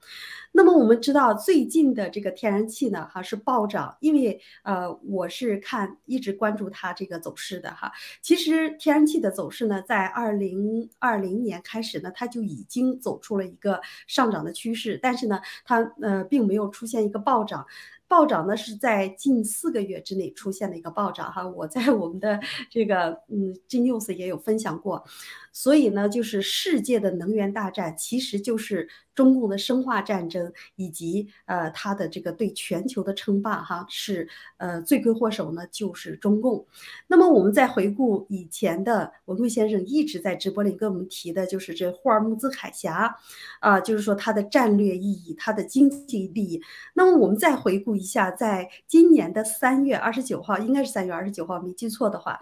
[0.53, 7.93] 那么我们知道最近的这个天然气呢，哈是暴涨，因为呃我是看一直关注它这个走势的哈。
[8.23, 17.67] 其实天然气的走势呢，在二零二零年开始呢，它就已经走出了一个上涨的趋势，但是呢，它呃并没有出现一个暴涨。
[18.09, 22.41] 暴涨呢是在近四个月之内出现的一个暴涨哈，我在我们的
[22.71, 25.05] 这个嗯 G News 也有分享过，
[25.53, 36.67] 所以呢，就是世界的能源大战其实就是中共的生化战争以及呃它的这个对全球的称霸哈，是呃罪魁祸首呢就是中共。
[37.09, 43.15] 那么我们再回顾以前的文贵先生一直在直播里跟我们提的就是这霍尔木兹海峡
[43.61, 46.63] 啊，就是说它的战略意义、它的经济利益。
[46.95, 47.98] 那么我们再回顾。
[47.99, 52.41] 一下，在今年的三月二十九号，应该是三月二十九号，没记错的话，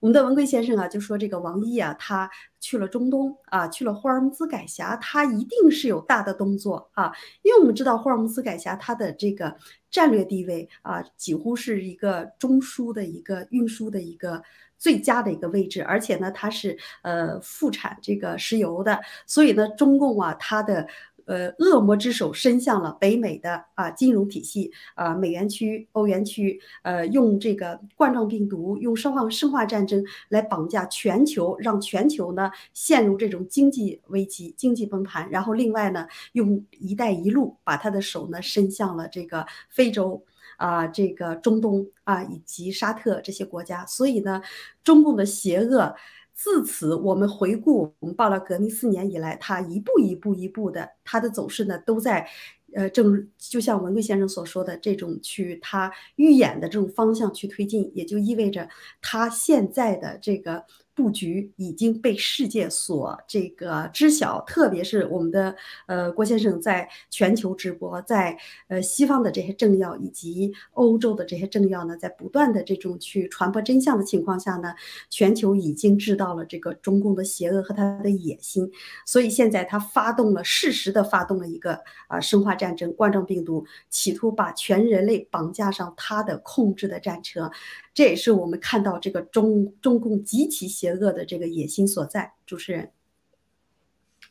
[0.00, 2.28] 我们的文贵先生啊就说，这个王毅啊，他
[2.58, 7.12] 去了中东啊，去了霍尔木兹海峡，他一定是有大的动作啊，
[7.42, 9.56] 因为我们知道霍尔木兹海峡它的这个
[9.90, 14.42] 战略地位啊，几乎是一个中枢的一个运输的一个
[14.78, 20.86] 最佳的一个位置，而且呢，它是呃副产这个石油的，所以呢，中共啊，它的。
[21.30, 35.30] 呃，恶魔之手伸向了北美的啊金融体系啊，美元区、欧元区，呃，用这个冠状病毒、用生化生化战争来绑架全球，让全球呢陷入这种经济危机、经济崩盘。
[35.30, 40.24] 然后另外呢，用“一带一路”把他的手呢伸向了这个非洲
[40.56, 43.86] 啊，这个中东啊，以及沙特这些国家。
[43.86, 44.42] 所以呢，
[44.82, 45.94] 中共的邪恶。
[46.42, 52.26] 自此，我们回顾我们报了革命四年以来，它一步一步一步的，它的走势呢，都在，
[52.74, 58.68] 呃，正就像文贵先生所说的这种去他预演的这种方向去推进，也就意味着
[59.00, 60.64] 他现在的这个。
[60.92, 65.56] 布局已经被世界所这个知晓，特别是我们的
[65.86, 68.36] 呃郭先生在全球直播，在
[68.68, 74.74] 呃西方的这些政要以及欧洲的这些政要呢，在不断的这种去传播真相的情况下呢，
[75.08, 78.70] 全球已经知道了这个中共的邪恶和他的野心，
[79.06, 87.50] 所以现在他发动了适时的发动了一个啊生化战争，冠状病毒，企图把全人类绑架上他的控制的战车。
[87.94, 92.34] 这也是我们看到这个中中共极其邪恶的这个野心所在。
[92.44, 92.92] 主持人，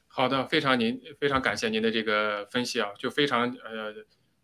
[0.07, 3.93] 好的，非常您非常感谢您的这个分析啊，就非常呃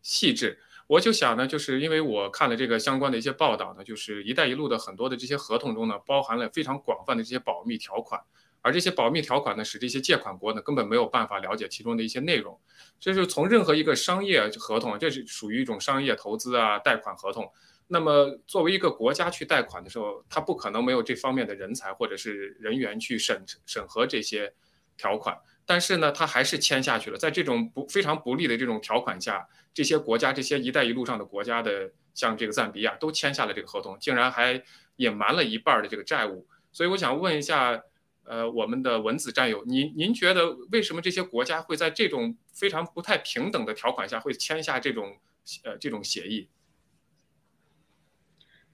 [0.02, 0.58] 细致。
[0.88, 8.22] 我就想呢，就是因为我看了这个相关的一些报道呢，就是“一带一路”的很多的这些合同中呢，包含了非常广泛的这些保密条款，
[8.66, 12.60] 而这些保密条款呢，使这些借款国呢根本没有办法了解其中的一些内容。
[13.00, 17.48] 这是从任何一个商业合同，这是属于一种商业投资啊贷款合同。
[17.86, 24.52] 那么，作为一个国家去贷款的时候，他不可能没有这方面的人才或者是人员去审审核这些
[24.98, 25.38] 条款。
[25.68, 27.18] 但是呢，他还是签下去了。
[27.20, 34.60] 在这种不非常不利的这种条款下，这些国家、这些“一带一路”上的国家的，像这个赞比亚，都签下了这个合同，竟然还
[34.96, 36.48] 隐瞒了一半的这个债务。
[36.72, 37.80] 所以，我想问一下，
[38.26, 45.18] 呃，我们的文子战友，您您觉得为什么这些国家会在这种非常不太平等的条款下会签下这种
[45.64, 46.50] 呃这种协议？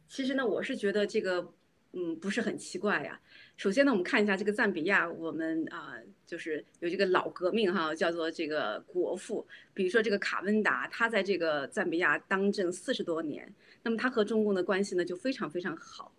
[0.07, 1.53] 其实呢，我是觉得这个，
[1.93, 3.19] 嗯，不是很奇怪呀。
[3.57, 5.95] 首先呢，我们看一下这个赞比亚，我们啊
[6.25, 16.13] 就是有这个老革命哈，叫做这个国父，比如说这个卡温达，他在这个赞比亚当政四十多年，那么他和中共的关系呢就非常非常好。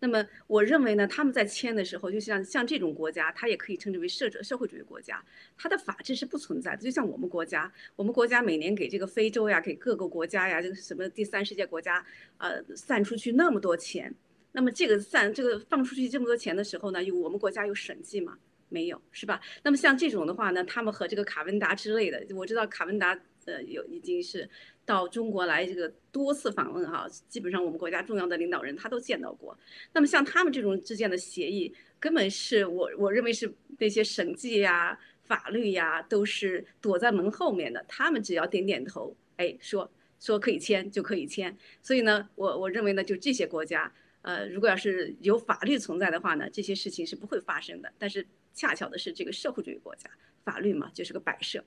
[0.00, 5.24] 那么我认为呢，他们在签的时候，就像像这种国家，它也可以称之为社社会主义国家，
[5.56, 6.82] 它的法治是不存在的。
[6.82, 12.04] 就像我们国家，我们国家每年给这个非洲呀，给各个国家呀，这个什么第三世界国家，
[12.36, 14.14] 呃，散出去那么多钱，
[14.52, 18.38] 那么这个散这个放出去这么多钱的时候呢，有我们国家有审计吗？
[18.68, 19.40] 没有，是吧？
[19.64, 24.48] 那么像这种的话呢，他们和这个卡文达之类的，我知道卡文达呃有已经是。
[24.88, 29.54] 到中国来这个多次访问哈，基本上我们国家重要的领导人他都见到过。
[29.92, 31.70] 那么像他们这种之间的协议，
[32.00, 37.84] 根本是我我认为是那些审计呀、法律呀，都是躲在门后面的。
[37.86, 41.54] 他们只要点点头，哎，说说可以签就可以签。
[41.82, 47.92] 所以呢，我我认为呢，就这些国家，呃，如果要是有法律存在的话呢，这些事情是不会发生的。
[47.98, 50.08] 但是恰巧的是，这个社会主义国家，
[50.44, 51.62] 法律嘛就是个摆设。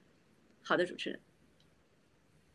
[0.64, 1.20] 好的，主持人。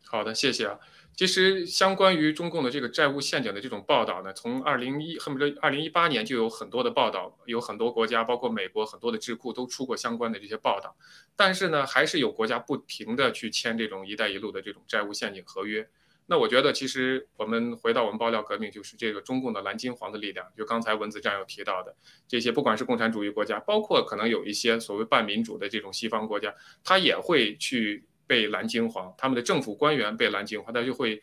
[0.08, 0.78] 好的，谢谢啊。
[1.16, 10.94] 其实相关于中共的这个债务陷阱的这种报道呢，从二零一恨不得二零一八年就有很多的报道，有很多国家，包括美国很多的智库都出过相关的这些报道。
[11.34, 15.88] 但是呢，还是有国家不停的去签这种“一带一路”的这种债务陷阱合约。
[16.26, 20.46] 那我觉得，其实我们回到我们爆料革命，就是这个中共的蓝金黄的力量。
[20.54, 21.96] 就刚才文字战友提到的
[22.28, 26.54] 这些，不管是共产主义国家，包括可能有一些所谓半民主的这种西方国家，
[26.84, 28.04] 他也会去。
[28.26, 31.22] 被蓝金黄，他们的政府官员被蓝金黄，他就会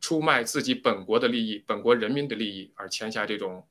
[0.00, 3.66] 出卖自己本国的利益、本国人民的利益，而签下这种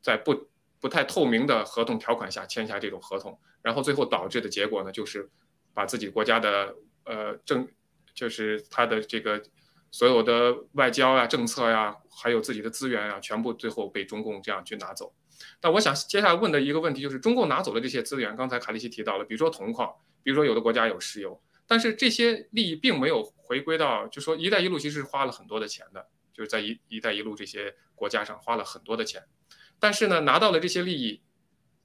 [0.00, 0.48] 在不
[0.80, 5.28] 不太透明的合同条款下签下这种合同，然后最后导致的结果呢，就是
[5.74, 6.74] 把自己国家的
[7.04, 7.68] 呃政，
[8.14, 9.42] 就是他的这个
[9.90, 15.12] 所有的外交呀、政策呀，还有自己的资源啊，全部最后被中共这样去拿走。
[15.60, 21.40] 但我想接下来问的一个问题就是，中共拿走了这些资源，刚才卡利西提到了，比如说铜矿，比如说有的国家有石油。
[21.72, 29.22] 但是这些利益并没有回归到，就说“一带一路”其实是花了很多的钱的，就是在“一一带一路”这些国家上花了很多的钱。
[29.80, 31.22] 但是呢，拿到了这些利益，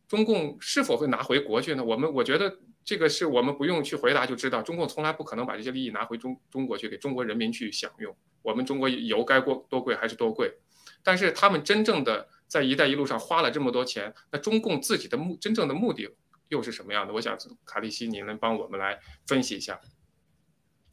[0.05, 1.81] 中共是否会拿回国去呢？
[1.85, 8.13] 我们我觉得这个是我们不用去回答就知道，中共从来不可能把这些利益拿回中中国去给中国人民去享用。
[8.41, 10.53] 我们中国油该过多贵还是多贵？
[11.01, 16.09] 但是他们真正的在“一带一路”上花了这么多钱，那中共自己的目真正的目的？
[16.49, 17.13] 又是什么样的？
[17.13, 19.79] 我想卡利西，您能帮我们来分析一下？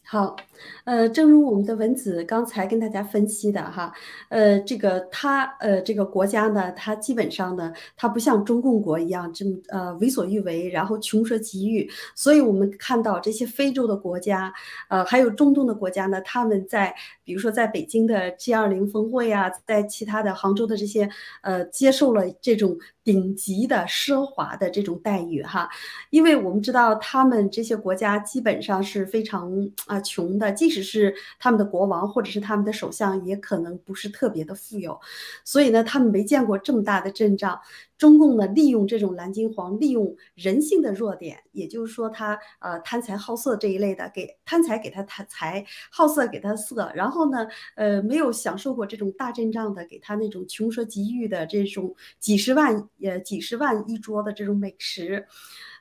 [0.07, 0.37] 好，
[0.85, 3.91] 呃，正如我们的文子刚才跟大家分析的哈，
[4.29, 11.91] 呃，这个他呃这个国家呢，它基本上呢，它不像中共国一样这么呃为所欲为，然后穷奢极欲。
[12.15, 14.53] 所以我们看到这些非洲的国家，
[14.91, 16.95] 呃，还有中东的国家呢，他们在
[17.25, 21.09] 比如说在北京的 G20 峰会啊，在其他的杭州的这些
[21.41, 22.79] 呃，接受了这种。
[23.05, 25.69] 顶级的奢华的这种待遇哈，
[26.11, 29.53] 因为我们知道他们这些国家基本上是非常
[29.87, 34.99] 啊穷的，即使是他们的国王或者是他们的首相，也可能不是特别的富有，
[35.45, 37.61] 所以呢，他们没见过这么大的阵仗。
[37.97, 55.27] 中共呢，利用这种蓝金黄，利用人性的弱点，也就是说，他呃贪财好色这一类的，给贪财给他贪财，好色给他色，然后呢，呃，没有享受过这种大阵仗的，给他那种穷奢极欲的这种几十万呃几十万一桌的这种美食，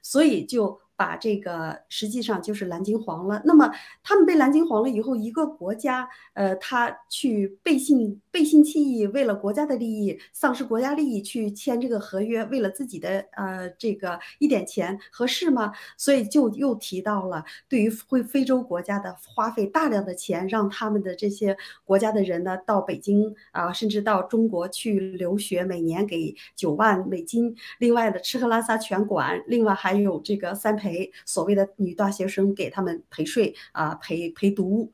[0.01, 0.82] 所以就。
[0.95, 3.41] 把这个实际上就是蓝金黄了。
[3.45, 3.71] 那么
[4.03, 15.71] 他们被蓝金黄了以后，一个国家，呃，他去背信背信弃义，为了国家的利益，丧失国家利益去签这个合约，为了自己的呃这个一点钱合适吗？
[15.97, 30.82] 所以就又提到了对于非非洲国家的花费大量的钱，让他们的这些国家的人呢到北京啊，甚至到中国去留学，每年给九万美金，另外的吃喝拉撒全管，另外还有这个三。
[30.83, 34.91] 陪所谓的女大学生给他们陪睡啊，陪陪读，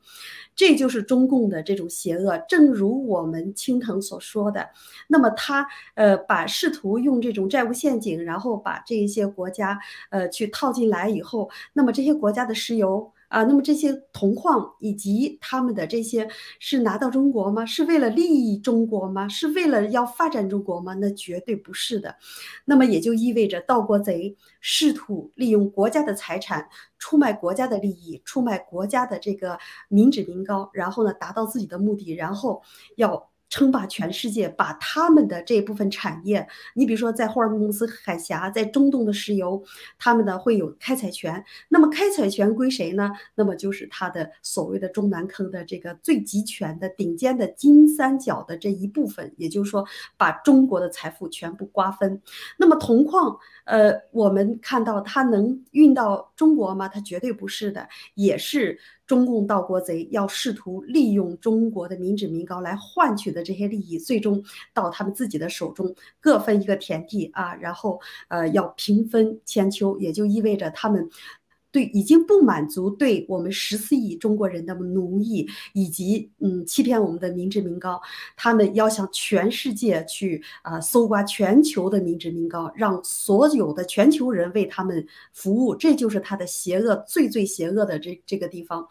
[0.54, 2.38] 这就是中共的这种邪恶。
[2.48, 4.70] 正如我们青藤所说的，
[5.08, 9.80] 那么他呃把试图用这种债务陷阱，然后把这一些国家
[10.10, 13.12] 呃去套进来以后，那么这些国家的石油。
[13.30, 16.28] 啊，那么这些铜矿以及他们的这些
[16.58, 17.64] 是拿到中国吗？
[17.64, 19.28] 是为了利益中国吗？
[19.28, 20.94] 是为了要发展中国吗？
[20.94, 22.16] 那绝对不是的。
[22.64, 26.68] 那么也就意味着盗国贼试图利用国家的财产
[26.98, 29.56] 出卖国家的利益，出卖国家的这个
[29.88, 32.60] 民脂民膏，然后呢达到自己的目的，然后
[32.96, 39.62] 要称霸全世界，把他们的这部分产业，你比如说在霍尔木兹海峡，在中东的石油，
[39.98, 41.44] 他们呢会有开采权。
[41.68, 43.10] 那么开采权归谁呢？
[43.34, 49.84] 那么就是他的所谓的中南坑的这个最集权的顶尖的金三角的这一部分，也就是说
[50.16, 52.22] 把中国的财富全部瓜分。
[52.56, 56.86] 那么铜矿，呃，我们看到它能运到中国吗？
[56.86, 58.78] 它绝对不是的，也是。
[59.10, 64.40] 中共盗国贼要试图利用中国的民脂民膏来换取的这些利益，最终
[64.72, 71.10] 到他们自己的手中，各分一个田地啊，然后呃要平分千秋，也就意味着他们。
[71.72, 78.00] 对，已经不满足对我们十四亿中国人的奴役，以及嗯欺骗我们的民脂民膏，
[78.36, 88.86] 他们要向全世界去啊搜刮全球的民脂民膏，让所有的全球人为他们服务，这就是他的邪恶最最邪恶的这这个地方，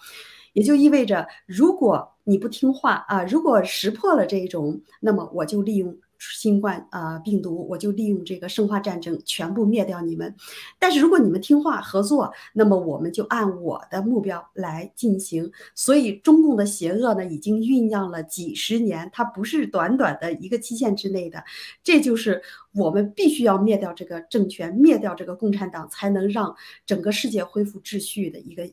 [0.54, 5.98] 也就意味着，如果你不听话啊，如果识破了这种，那么我就利用。
[6.20, 10.36] 新冠啊病毒，我就利用这个生化战争全部灭掉你们。
[10.78, 15.50] 但是如果你们听话合作，那么我们就按我的目标来进行。
[15.74, 21.44] 所以中共的邪恶呢，已经酝酿了几十年，它不是短短的一个期限之内的。
[21.82, 22.42] 这就是
[22.74, 26.54] 我们必须要灭掉这个政权，灭掉这个共产党，才能让
[26.86, 28.70] 整个世界恢复秩序的一个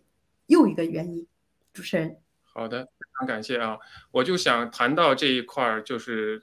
[0.46, 1.24] 又一个原因。
[1.72, 3.78] 主持人，好的，非常感谢啊！
[4.10, 6.42] 我就想谈到这一块儿，就是。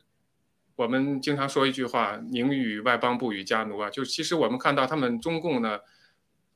[0.76, 5.80] 我们经常说一句话：“宁与外邦，不与家奴。”啊，就是其实我们看到他们中共呢，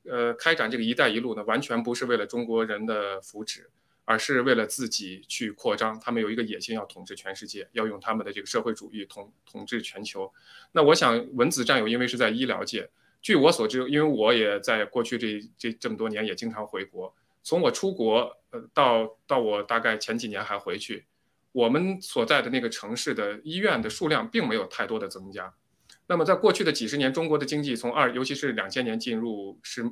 [0.04, 3.66] 呃，开展这个“一带一路”呢，完全不是为了中国人的福祉，
[4.04, 6.00] 而是为了自己去扩张。
[6.00, 10.32] 他们有一个野心，要统治全世界，要用他们的这个社会主义统统治全球。
[10.72, 12.90] 那我想，文子战友因为是在医疗界，
[13.22, 17.14] 据我所知，因为我也在过去这这这么多年也经常回国，
[17.44, 21.04] 从我出国呃到到我大概前几年还回去。
[21.52, 25.52] 我们所在的那个城市的医院的数量并没有太多的增加。
[26.06, 29.84] 那么，在过去的几十年，中国的经济从二，尤其是两千年进入世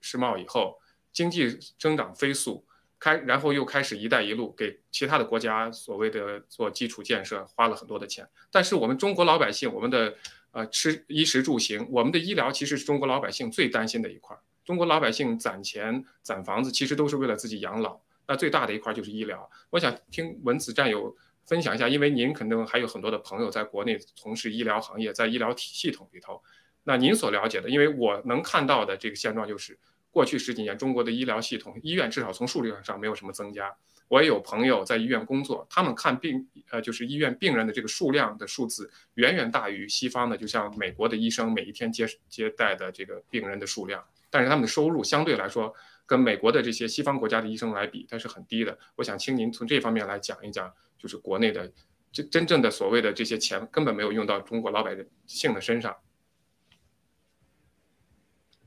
[0.00, 0.78] 世贸以后，
[1.12, 2.64] 经济增长飞速，
[2.98, 8.26] 开，然后又开始“一带一路”，给其他的国家所谓的做基础建设花了很多的钱。
[8.50, 10.14] 但是，我们中国老百姓，我们的
[10.52, 14.34] 呃吃衣食住行，我们的医疗，其实是中国老百姓最担心的一块。
[14.64, 18.00] 中国老百姓攒钱攒房子，其实都是为了自己养老。
[18.30, 21.12] 那最大的一块就是医疗，我想听文子战友
[21.46, 26.40] 分享一下，因为您可能还有很多的朋友在国内从事医疗行业，在医疗体系统里头，
[26.84, 29.76] 那您所了解的，因为我能看到的这个现状就是，
[30.12, 33.74] 过去十几年中国的医疗系统医院至少从数量上没有什么增加。
[34.06, 45.74] 我也有朋友在医院工作，他们看病，呃，就是医院病人的这个数量的数字远远大于西方的，就像美国的医生每一天接接待的这个病人的数量，但是他们的收入相对来说。
[46.10, 48.76] 跟美国的这些西方国家的医生来比，它是很低的。
[48.96, 51.72] 我想请您从这方面来讲一讲，就是国内的
[52.10, 55.96] 这真正的所谓的这些钱根本没有用到中国老百姓的身上。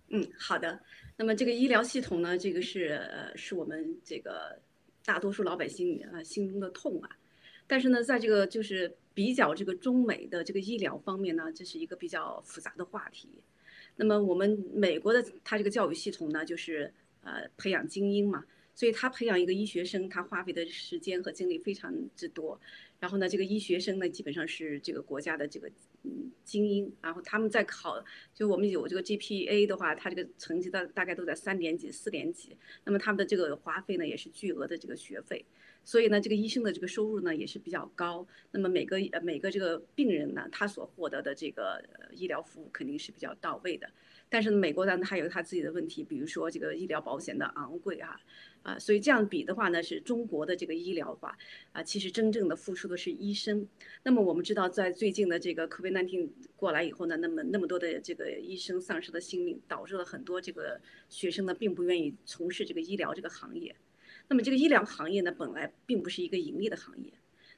[0.08, 0.82] 嗯，好的。
[1.18, 4.58] 那么这个医疗系统呢，这个是呃是我们这个
[5.04, 7.10] 大多数老百姓啊心中的痛啊。
[7.68, 13.28] 但是呢，在这个就是比较这个中美的这个医疗方面呢，这是一个比较复杂的话题。
[13.98, 16.94] 那么我们美国的它这个教育系统呢，就是。
[17.24, 18.46] 呃，培养精英嘛，
[18.76, 22.60] 所以他培养一个医学生，他花费的时间和精力非常之多。
[23.00, 25.70] 然后呢，这个医学生呢，基本上是这个国家的这个
[26.04, 26.94] 嗯精英。
[27.02, 28.02] 然后他们在考，
[28.34, 32.56] 就我们有这个 GPA 的话，他这个成绩大大概都在三点几、四点几。
[32.86, 35.46] 那么他们的这个花费呢，也是巨额的这个学费。
[35.86, 38.26] 所以呢，这个医生的这个收入呢，也是比较高。
[38.52, 43.90] 那么每个呃每个这个病人呢，他所获得的这个医疗服务肯定是比较到位的。
[44.34, 48.20] 但是呢，美国呢，它有它自己的问题，比如说这个医疗保险的昂贵哈，
[48.64, 51.38] 啊，所以这样比的话呢，是中国的这个医疗话，
[51.72, 53.68] 啊，其实真正的付出的是医生。
[54.02, 63.76] 那么我们知道，在最近的这个 COVID-19 过来以后呢，那么那么多的这个医生丧失了性命，导致了很多这个学生呢，并不愿意从事这个医疗这个行业。
[64.28, 67.14] 那么这个医疗行业呢，本来并不是一个盈利的行业。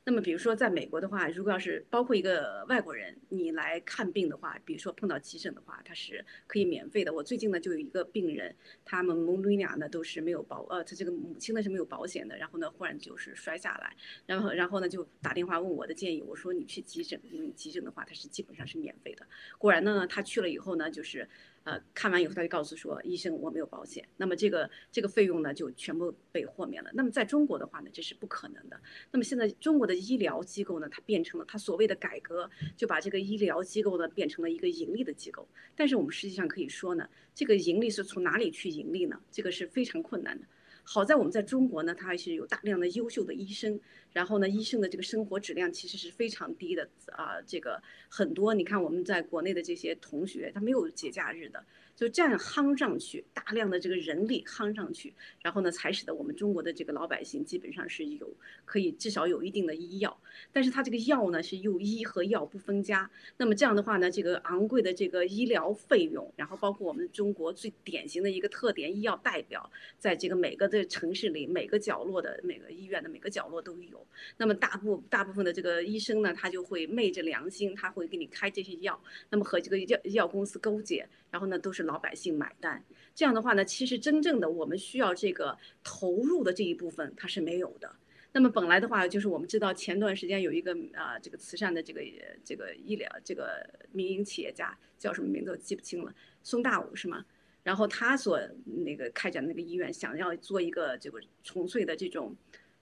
[0.08, 7.12] 那么，比如说在美国的话，如果要是包括一个外国人，你来看病的话，比如说碰到急诊的话，他是可以免费的。
[7.12, 13.96] 我最近呢就有一个病人，他们母女俩呢都是没有保，呃，他这个母亲呢是没有保险的，然后呢忽然就是摔下来，
[14.28, 19.26] 然后然后呢就打电话问我的建议，我说你去急诊，因为急诊的话它是基本上是免费的。
[19.58, 21.28] 果然呢，他去了以后呢，就是。
[21.66, 26.92] 呃，看完以后他就告诉说，医生我没有保险，那么这个这个费用呢就全部被豁免了。
[26.94, 28.80] 那么在中国的话呢，这是不可能的。
[29.12, 32.48] 那么现在中国的医疗机构呢，它变成了它所谓的改革，
[32.78, 35.48] 就把这个医疗机构呢变成了一个盈利的机构。
[35.76, 39.20] 但是我们实际上可以说呢，这个盈利是从哪里去盈利呢？
[39.32, 40.46] 这个是非常困难的。
[40.88, 43.80] 好在我们在中国呢，它还是有大量的优秀的医生，
[44.16, 47.42] 然后呢，医生的这个生活质量其实是非常低的啊。
[47.46, 51.66] 这个很多，你看我们在国内的这些同学，他没有节假日的。
[51.98, 58.36] 就这样夯上去，大量的这个人力夯上去，然后呢，才使得我们中国的这个老百姓基本上是有
[58.66, 60.18] 可以至少有一定的医药，
[60.52, 74.05] 但是它这个药呢是又医和药不分家，那么这样的话呢，这个昂贵的这个医疗费用，然后包括我们中国最典型的一个特点，医药代表，在这个每个的城市里每个角落的每个医院的每个角落都有，
[74.38, 79.00] 那么大部大部分的这个医生呢，他就会昧着良心，他会给你开这些药，
[79.30, 81.08] 那么和这个药药公司勾结。
[81.32, 82.82] 然后呢，都是老百姓买单。
[83.14, 87.94] 这样的话呢，其实真正的我们需要这个投入的这一部分，它是没有的。
[88.32, 92.02] 那么本来的话，就是我们知道前段时间有一个啊，这个慈善的这个
[92.44, 97.26] 这个医疗这个民营企业家叫什么名字我记不清了，宋大武是吗？
[97.64, 102.36] 然后他所那个开展那个医院，想要做一个这个纯粹的这种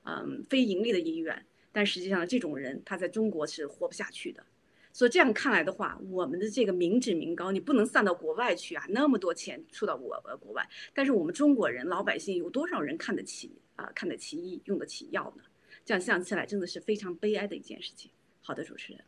[0.03, 4.43] 嗯非盈利的医院，但实际上这种人他在中国是活不下去的。
[4.91, 8.85] 所以这样看来的话，我们的这个民脂民膏，你不能散到国外去啊！
[8.89, 13.91] 那么多钱出到国呃国外，但是我们中国人老百姓有多少人看得起啊？
[13.95, 15.43] 看得起医，用得起药呢？
[15.83, 18.11] 这样想起来真的是非常悲哀的一件事情。
[18.41, 19.03] 好的，主持人。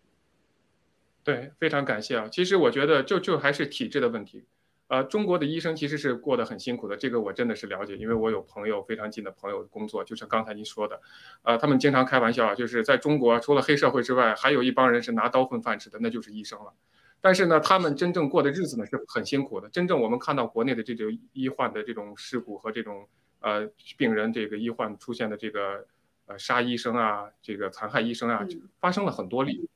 [1.23, 2.27] 对，非常感谢啊！
[2.29, 4.43] 其实我觉得就就还是体制的问题。
[4.87, 11.01] 呃，中国的医生其实是过得很辛苦的，这个我真的是了解，因为我有朋友非常近的朋友工作，就像刚才您说的，
[11.41, 16.71] 呃，他们经常开玩笑，就是在中国除了黑社会之外，还有一帮人是拿刀混饭吃的，那就是医生了。
[17.19, 19.67] 但是呢，他们真正过的日子呢是很辛苦的。
[19.69, 23.09] 真正我们看到国内的这种医患的这种事故和这种
[23.39, 23.67] 呃
[23.97, 25.87] 病人这个医患出现的这个
[26.27, 28.45] 呃杀医生啊，这个残害医生啊，
[28.79, 29.67] 发生了很多例，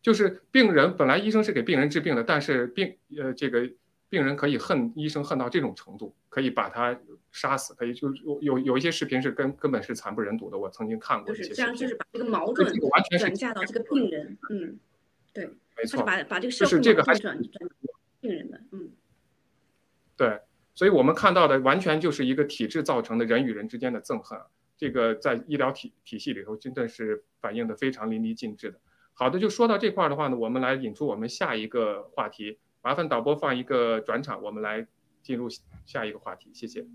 [0.00, 3.70] 就是病人本来医生是给病人治病的，但是病呃这个。
[4.08, 6.96] 病人可以恨医生恨到这种程度，可以把他
[7.32, 11.34] 杀死，可以就有有有一些视频是根根本是惨不忍睹的，我曾经看过。
[11.34, 14.78] 就是这样，就是把这个矛盾完全转嫁到这个病人，嗯，
[15.32, 17.40] 对，没错，把把这个社会矛盾转转
[18.20, 18.90] 病人的，嗯，
[20.16, 20.40] 对，
[20.74, 24.38] 所以我们看到的完全就是一个体制造成的人与人之间的憎恨，
[24.76, 28.78] 这个在医疗体体系里头真的是反映的非常淋漓尽致的。
[29.14, 32.58] 好的，就说到这块的话呢，我们来引出我们下一个话题。
[32.86, 34.86] 麻烦导播放一个转场，我们来
[35.20, 35.48] 进入
[35.84, 36.86] 下一个话题，谢谢。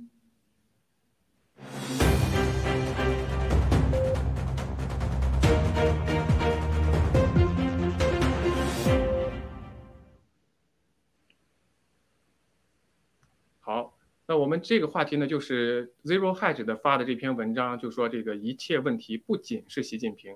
[13.60, 13.94] 好，
[14.26, 20.34] 那我们这个话题呢，就是 Zero Hedge 的发的这篇文章，就说这个一切问题不仅是习近平，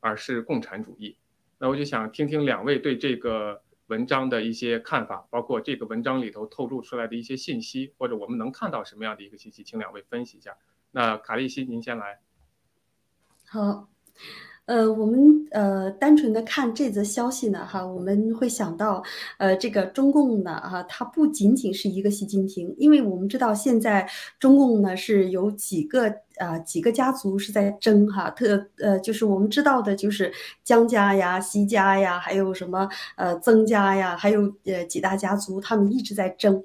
[0.00, 1.18] 而是共产主义。
[1.58, 3.60] 那我就想听听两位对这个。
[3.86, 10.56] 文章的一些看法，包括这个文章里头透露出来的一些信息，或者我们能看到什么样的一个信息，请两位分析一下。
[10.92, 12.20] 那卡利西，您先来。
[13.44, 13.88] 好。
[14.64, 19.00] 呃，我们呃单纯的看这则消息呢，哈，我们会想到，
[19.38, 24.10] 呃，这个中共呢，哈，它不仅仅是一个习近平，因为我们知道现在
[24.40, 30.32] 中共呢是有几个呃几个家族是在争哈，特呃就是我们知道的就是
[30.64, 36.62] 江家呀、西家呀，还有什么呃曾家呀，还有呃几大家族，他们一直在争。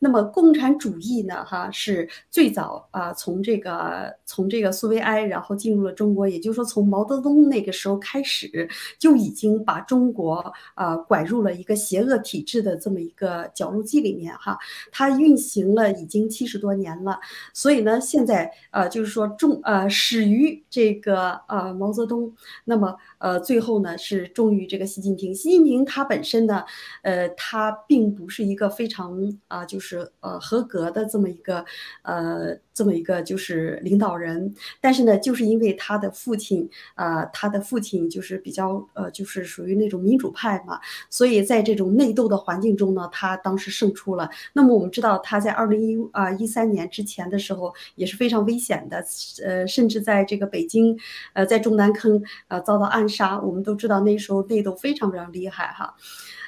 [0.00, 1.42] 那么共产主义呢？
[1.46, 14.58] 哈，是最早啊，从这个从这个苏维埃，然后进入了中国，也就是说，从毛泽东那个时候开始，就已经把中国啊拐入了一个邪恶体制的这么一个绞肉机里面哈。
[14.92, 17.18] 它运行了已经七十多年了，
[17.54, 22.32] 所以呢，现在呃，就就是说重呃始于这个呃毛泽东，
[22.64, 22.96] 那么。
[23.24, 25.34] 呃，最后呢是忠于这个习近平。
[25.34, 26.62] 习近平他本身呢，
[27.00, 29.18] 呃，他并不是一个非常
[29.48, 31.64] 啊，就是呃合格的这么一个
[32.02, 34.54] 呃这么一个就是领导人。
[34.78, 44.28] 但是呢，就是因为他的父亲啊，他的父亲就是比较呃，就是属于那种民主派嘛，所以在这种内斗的环境中呢，他当时胜出了。
[44.52, 49.02] 那么我们知道他在二零一啊一三年之前的时候也是非常危险的，
[49.42, 50.94] 呃，甚至在这个北京，
[51.32, 53.13] 呃，在中南坑呃遭到暗杀。
[53.16, 55.94] 杀，我们都知道那时候内斗非常非常厉害哈，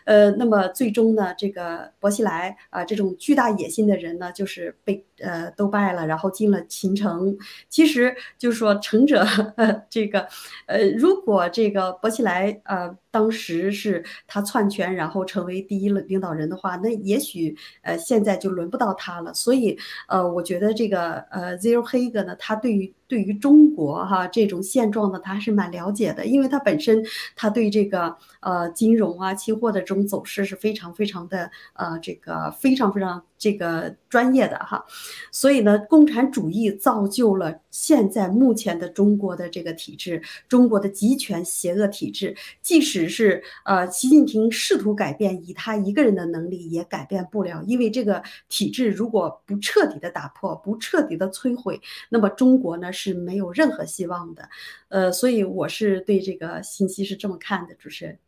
[0.05, 7.37] 呃，那么最终呢，这个薄熙来啊这种巨大野心的人呢，就是被呃都败了，然后进了秦城。
[7.69, 9.25] 其实就是说，成者
[9.91, 10.27] 这个
[10.67, 12.97] 呃，如果这个薄熙来呃。
[13.17, 19.33] 当时是他篡权，然后成为第一领导人的话，那也许呃现在就轮不到他了。
[19.33, 27.03] 所以呃，我觉得这个呃 Zero 黑格呢，他对于对于中国哈这种现状呢，他还是蛮了解的，因为他本身
[27.35, 34.85] 他对这个呃金融啊、期货的这种走势是非常非常的呃这个非常非常这个专业的哈。
[35.33, 43.07] 所以呢，共产主义造就了现在目前的中国的这个体制，中国的集权邪恶体制，即使。
[43.09, 54.49] 是呃，习近平试图改变，以他一个人的能力也改变不了，因为这个体制如果不彻底的打破，不彻底的摧毁，那么中国呢是没有任何希望的。
[54.89, 58.19] 呃，所以我是对这个信息是这么看的，主持人。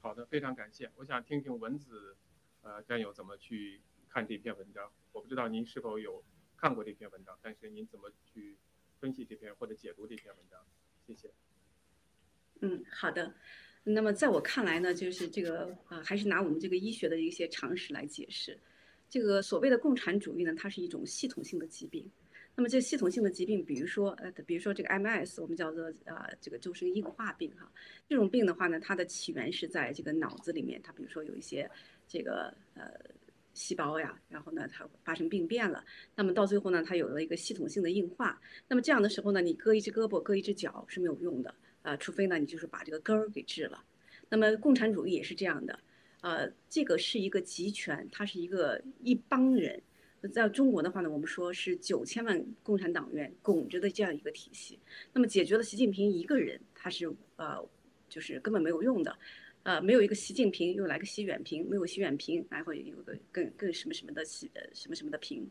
[0.00, 0.90] 好的，非常感谢。
[0.96, 2.16] 我想听听文子，
[2.62, 3.80] 呃，战友怎么去
[4.12, 4.90] 看这篇文章？
[5.12, 6.22] 我不知道您是否有
[6.56, 8.58] 看过这篇文章，但是您怎么去
[8.98, 10.60] 分析这篇或者解读这篇文章？
[11.06, 11.30] 谢谢。
[12.60, 13.32] 嗯，好的。
[13.84, 18.58] 那么在我看来呢，就是这个啊，还是拿我们这个医学的一些常识来解释。
[19.08, 22.08] 这个所谓的共产主义呢，它是一种系统性的疾病。
[22.54, 27.72] 那么这系统性的疾病，比如说呃，比如说这个 MS，我们叫做啊，这个就是个硬化病哈。
[28.06, 31.68] 这种病的话呢，它的起源是在这个脑子里面，它比如说有一些
[32.06, 32.92] 这个呃
[33.52, 35.84] 细胞呀，然后呢它发生病变了。
[36.14, 38.40] 那么到最后呢，它有了一个系统性的硬化。
[38.68, 41.54] 那么这样的时候呢，你割一只胳膊、割一只脚是没有用的。
[41.82, 43.82] 呃，除非呢，你就是把这个根儿给治了。
[44.28, 45.78] 那么共产主义也是这样的，
[46.20, 49.82] 呃，这个是一个集权，它是一个一帮人。
[50.34, 54.78] 在中国的话呢，我们说是九千万共产党员拱着的这样一个体系。
[55.14, 57.66] 那么解决了习近平一个人，他是呃，
[58.06, 59.18] 就是根本没有用的。
[59.62, 65.46] 呃，没有一个习近平，又来个习远平，没有习远平，然后有个更更什么什么的习呃什么什么的平。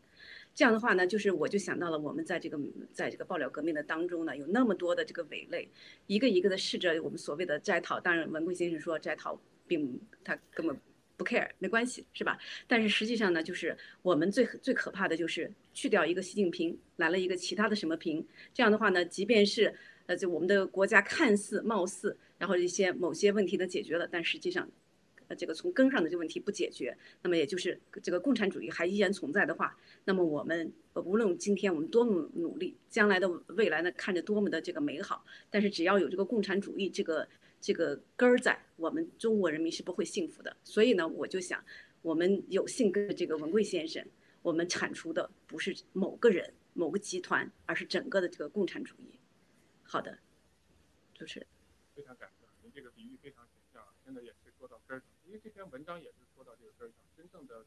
[0.52, 2.58] 这样的话呢，就是我就想到了我们在这个
[2.92, 5.68] 在这个爆料革命的当中呢，有那么多的这个伪类，
[6.08, 8.00] 一个一个的试着我们所谓的摘桃。
[8.00, 10.76] 当然，文贵先生说摘桃并他根本
[11.16, 12.36] 不 care，没关系，是吧？
[12.66, 18.26] 但是实际上呢，就是我们最最可怕的就是去掉一个习近平，来了一个其他的什么平。
[18.52, 19.72] 这样的话呢，即便是
[20.10, 24.68] 呃，就我们的国家看似貌似，然后一些某些问题呢解决了，但实际上。
[25.28, 37.28] 呃这个从根上的这个问题不解决，那么也就是这个共产主义还依然存在的话，那么我们无论今天我们多么努力，将来的未来呢看着多么的这个美好，但是只要有这个共产主义这个
[37.60, 40.56] 这个根儿在，我们中国人民是不会幸福的。
[40.64, 41.64] 所以呢，我就想，
[42.02, 44.04] 我们有幸跟这个文贵先生，
[44.42, 49.19] 我们铲除的不是某个人、某个集团，而是整个的这个共产主义。
[49.90, 50.16] 好的，
[51.14, 51.48] 主持人。
[51.96, 55.08] 非常感谢，您这个比喻非常形象，真的也是说到根儿上。
[55.26, 57.66] 因为这篇文章也是说到这个根儿上，真正的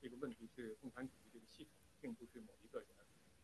[0.00, 2.86] 这个问题是共产主义这个系统，并不是某一个人。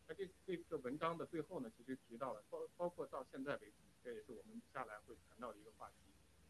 [0.07, 5.95] 那这这个文章的最后呢，其实提到了包包括到现在为止，这也是我们下来会谈到的一个话题。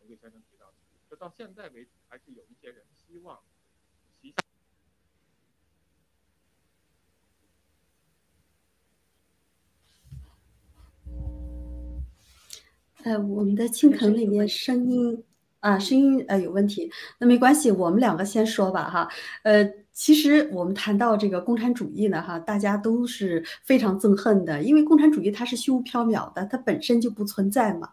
[0.01, 0.75] 文贵先生提到的，
[1.09, 3.41] 就到现在为止，还是有一些人希望
[4.21, 4.35] 习。
[13.05, 15.23] 呃，我们的青藤那边声音。
[15.61, 19.07] 啊，声音呃有问题，那没关系，我们两个先说吧哈，
[19.43, 19.84] 呃。
[19.95, 27.87] 其实我们谈到这个共产主义呢，哈，大家都是非常憎恨的，因为共产主义它是虚无缥缈的，它本身就不存在嘛。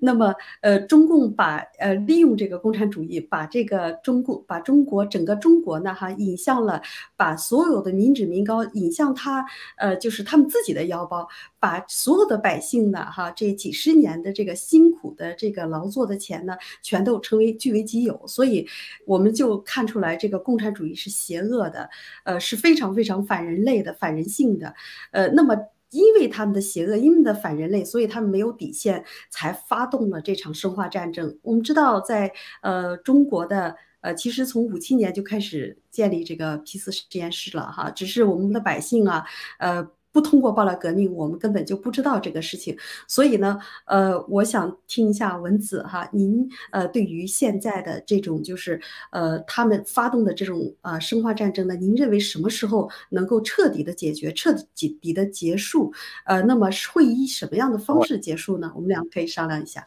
[0.00, 6.82] 那么，呃，中共把呃利用这个共产主义，把这个中共把中国整个中国呢，哈，引向了
[7.16, 11.28] 把所有的民脂民膏引向他，呃，就是他们自己的腰包，
[11.60, 18.20] 把所有的百姓呢，哈，这几十年的这个辛苦的这个劳作的钱呢，全都成为据为己有。
[18.26, 18.66] 所以，
[19.04, 21.35] 我们就看出来这个共产主义是邪。
[21.36, 21.90] 邪恶的，
[22.24, 24.74] 呃，是非常非常反人类的、反人性的，
[25.10, 25.54] 呃，那么
[25.90, 31.38] 因为他们的邪恶，因为的反人类，所以他们没有底线，才发动了这场生化战争。
[31.42, 32.32] 我们知道，在
[32.62, 39.24] 呃中国的，呃，其实从五七年就开始建立这个 P 四实验室了哈，只是我们的百姓啊，
[39.58, 39.88] 呃。
[40.16, 42.74] 不通过爆料革命，我们根本就不知道这个事情。
[43.06, 55.92] 所以呢，呃，我想听一下文子哈，您呃对于现在的这种就是呃他们发动的这种呃生化战争呢，您认为什么时候能够彻底的解决、彻底底的结束？
[56.24, 58.72] 呃，那么会以什么样的方式结束呢？
[58.74, 59.86] 我们俩可以商量一下。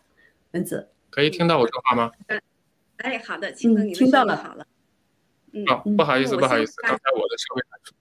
[0.51, 2.11] 文子，可以听到我说话吗？
[2.27, 2.39] 嗯
[2.97, 4.67] 哎，好的，听到你听到了，好了。
[5.53, 5.65] 嗯，
[5.97, 7.95] 不好意思，不好意思，刚才我的设备上出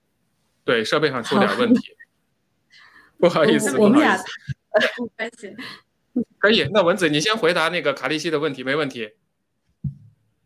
[0.63, 1.95] 对设备上出点问题。
[3.21, 4.17] 不好意思，我们俩
[4.97, 5.53] 没关系。
[6.39, 9.09] 可以，那文子你先回答那个卡利西的问题，没问题。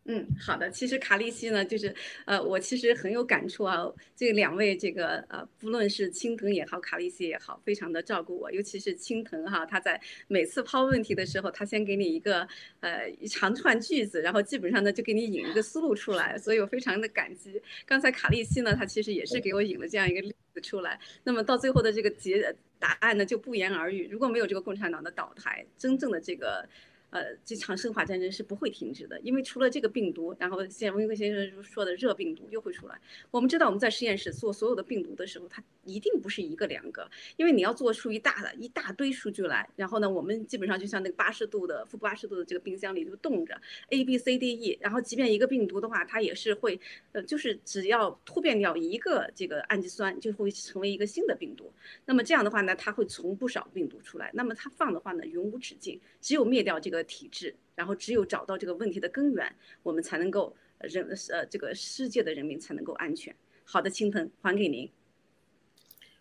[0.06, 0.70] 嗯，好的。
[0.70, 1.94] 其实卡利西呢，就是
[2.26, 3.90] 呃，我其实很有感触啊。
[4.14, 8.52] 这两位这个呃，不论是青藤也好，卡利西也好，非常的照顾我。
[8.52, 9.98] 尤其是青藤哈，他在
[10.28, 12.46] 每次抛问题的时候，他先给你一个
[12.80, 17.58] 呃一长串句子，然后基本上呢就给你引一个思路出来，所以我非常的感激。
[17.86, 21.00] 刚才卡利西呢，他其实也是给我引了这样一个例子出来。
[21.22, 24.06] 那么到最后的这个结答案呢，就不言而喻。
[24.10, 26.68] 如果没有这个共产党的倒台，真正的这个。
[27.14, 33.00] 呃，这场生化战争是不会停止的，因为除了这个病毒，然后现温克先生说的热病毒又会出来。
[33.30, 39.68] 我们知道我们在实验室做所有的病毒的时候，它一定不是一个两个，因为你要做出一大的一大堆数据来。
[39.76, 43.56] 然后呢，我们基本上就像那个八十度的负八十度的这个冰箱里就冻着
[43.90, 46.80] A B C D E，然后即便一个病毒的话，它也是会，
[47.12, 51.72] 呃，就是只要突变掉一个这个氨基酸，就会成为一个新的病毒。
[52.06, 54.32] 那么这样的话呢，它会从不少病毒出来。
[54.34, 57.03] 那么它放的话呢，永无止境，只有灭掉这个。
[57.04, 63.34] 体制，然后只有找到这个问题的根源，我们才能够人呃这个世界的人民才能够安全。
[63.64, 64.90] 好的，青藤还给您。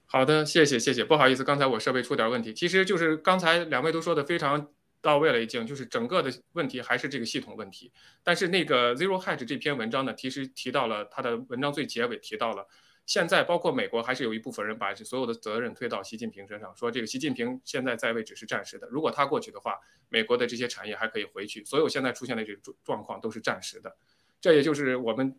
[0.06, 2.54] 好的，谢谢谢谢，不好意思，刚才我设备出点问题。
[2.54, 4.72] 其实就是刚才两位都说的非常
[5.02, 7.92] 到位了，已经就是整个的问题还是这个系统问题。
[8.24, 12.68] 但是那个 Zero Hedge 这篇文章呢，其实提到了他的文章最结尾提到了。
[13.06, 19.78] 现在包括美国还是有一部分人把这所有的责任推到习近平身上，说这个习近平现在在位只是暂时的，如果他过去的话，
[20.08, 21.66] 美国的这些产业还可以回去。
[21.66, 23.94] 所有现在出现的这种状况都是暂时的，
[24.40, 25.36] 这也就是我们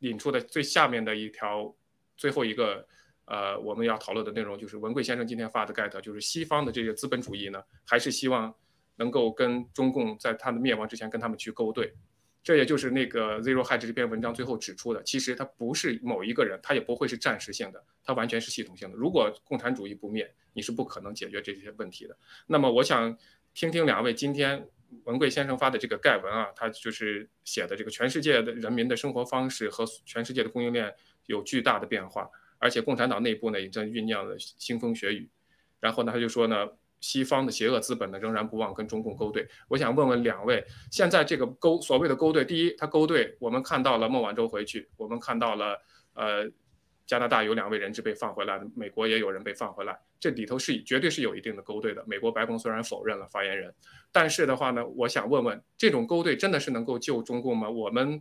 [0.00, 1.74] 引出的最下面的一条
[2.18, 2.86] 最后一个
[3.24, 8.54] 呃我们要讨论的内容，就是文贵先生今天发的 get，就是西方的这个资本主义呢，还是希望
[8.96, 11.94] 能够跟中共在他们灭亡之前跟他们去勾兑。
[12.46, 18.96] 这也就是那个 Zero Hedge 这篇文章最后指出的，其实它不是某一个人，它也不会是暂时性的，它完全是系统性的。
[18.96, 22.16] 如果共产主义不灭，你是不可能解决这些问题的。
[22.46, 23.18] 那么，我想
[23.52, 24.64] 听听两位今天
[25.02, 30.94] 文贵先生发的这个概文啊，他就是写的这个全世界的人民的生活方式和全世界的供应链
[31.26, 35.28] 有巨大的变化，而且共产党内部呢也正酝酿了腥风血雨。
[35.80, 36.68] 然后呢，他就说呢。
[37.00, 39.46] 西方的邪恶资本呢，仍然不忘跟中共勾兑。
[39.68, 45.80] 我想问问两位，现在这个勾所谓的勾兑，第一，他勾兑，我们看到了孟晚舟回去，我们看到了，
[46.14, 46.50] 呃，
[47.06, 52.02] 加拿大有两位人质被放回来，美国也有人被放回来，这里头是绝对是有一定的勾兑的。
[52.06, 53.72] 美国白宫虽然否认了发言人，
[54.10, 57.68] 但是的话呢，我想问问，这种勾兑真的是能够救中共吗？
[57.70, 58.20] 我们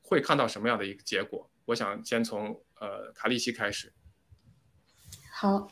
[0.00, 1.50] 会看到什么样的一个结果？
[1.66, 3.92] 我想先从呃卡利西开始。
[5.32, 5.68] 好。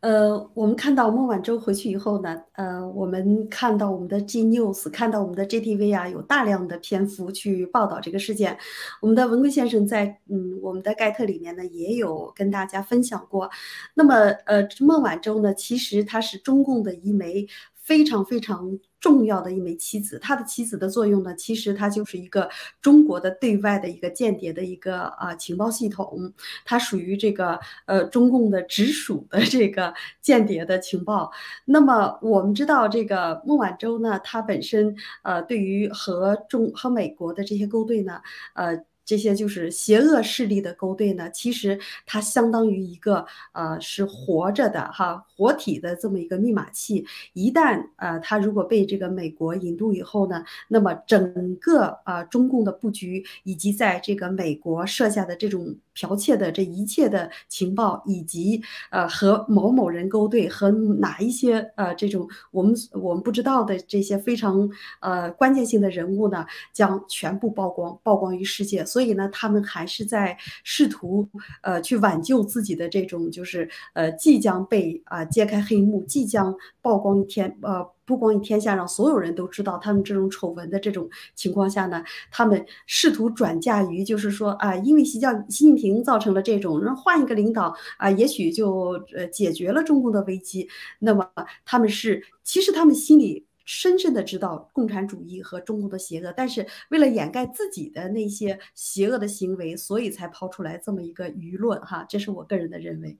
[0.00, 8.56] 呃，我们看到孟晚舟回去以后呢，呃，我们看到我们的 G News，看到我们的 JTV 啊，有大量的篇幅去报道这个事件。
[9.02, 13.50] 我们的文贵先生在嗯，我们的盖特里面呢，也有跟大家分享过。
[13.94, 14.14] 那么，
[14.46, 17.48] 呃，孟晚舟呢，其实她是中共的一枚。
[17.88, 22.48] 非常非常重要的一枚棋子，他的棋子的作用呢，其实它就是一个
[22.82, 26.32] 中国的对外的一个间谍的一个啊情报系统，
[26.64, 31.30] 它属于这个呃中共的直属的这个间谍的情报。
[31.64, 38.20] 那么我们知道，这个孟晚舟呢，他本身呃对于和中和美国的这些勾兑呢，
[38.54, 38.84] 呃。
[39.08, 64.70] 这些就是邪恶势力的勾兑呢，其实它相当于一个呃是活着的哈活体的这么一个密码器，一旦呃它如果被这个美国引渡以后呢，那么整个呃中共的布局以及在这个美国设下的这种剽窃的这一切的情报，以及呃和某某人勾兑和哪一些呃这种我们我们不知道的这些非常
[65.00, 68.84] 呃关键性的人物呢，将全部曝光曝光于世界。
[68.84, 71.28] 所以呢，他们还是在试图
[71.62, 90.66] 呃去挽救自己的这种，就是呃即将被啊揭开黑幕、即将曝光天呃曝光于天下，让所有人都知道他们这种丑闻的这种情况下呢，他们试图转嫁于就是说啊，因为习教习近平造成了这种，让换一个领导啊，也许就呃解决了中共的危机。
[90.98, 91.30] 那么
[91.66, 93.44] 他们是其实他们心里。
[93.70, 103.18] 深深的知道共产主义和中共的邪恶，但是为了掩盖自己的那些邪恶的行为，所以才抛出来这么一个舆论哈，这是我个人的认为。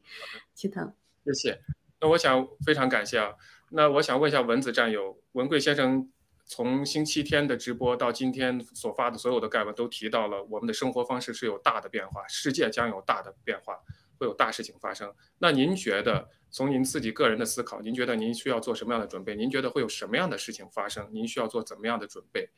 [0.55, 0.91] 齐腾，
[1.26, 1.61] 谢谢。
[2.01, 3.28] 那我想非常感谢啊。
[3.71, 6.11] 那我想问一下文子战友，文贵先生
[6.47, 13.79] 从星期天的直播到今天所发的所有的概文，都提到了我们的生活方式是有大的变化，世界将有大的变化，
[14.19, 15.14] 会有大事情发生。
[15.39, 16.29] 那您觉得？
[16.51, 19.37] 从您自己个人的思考，您觉得您需要做什么样的准备？
[19.37, 21.07] 您觉得会有什么样的事情发生？
[21.12, 22.49] 您需要做怎么样的准备？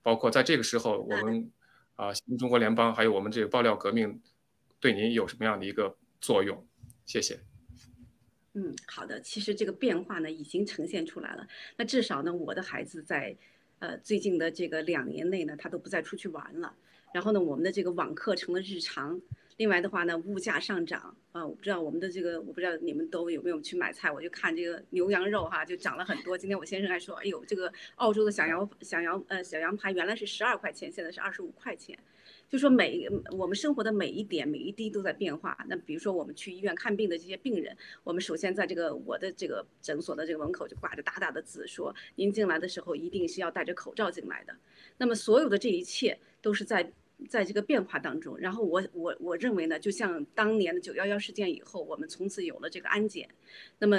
[0.00, 1.52] 包括在这个时候，我们
[1.96, 4.22] 啊，新中国联邦还有我们这个爆料革命，
[4.80, 6.66] 对您有什么样的一个作用？
[7.04, 7.49] 谢谢。
[8.62, 9.18] 嗯，好的。
[9.22, 11.46] 其实这个变化呢，已经呈现出来了。
[11.78, 13.34] 那至少呢，我的孩子在
[13.78, 16.76] 呃，最近的这个两年内呢，他都不再出去玩了。
[17.14, 19.18] 然后呢，我们的这个网课成了日常。
[19.56, 24.10] 另外的话呢，物价上涨啊，我不知道我们的这个，我不知道你们都有没有去买菜。
[24.10, 26.36] 我就看这个牛羊肉哈，就涨了很多。
[26.36, 31.98] 今天我先生还说，哎呦，这个澳洲的小羊小羊呃小羊排原来是十二块钱，现在是二十五块钱。
[32.50, 35.56] 就说每我们生活的每一点每一滴都在变化。
[35.68, 44.56] 那比如说我们去医院看病的这些病人，我们首先在这个我的这个诊所的这个门口就挂着大大的字，说您进来的时候一定是要戴着口罩进来的。
[44.98, 46.92] 那么所有的这一切都是在
[47.28, 48.36] 在这个变化当中。
[48.36, 53.28] 然后我我我认为呢，就像当年的九幺幺事件以后，我们从此有了这个安检，
[53.78, 53.96] 那么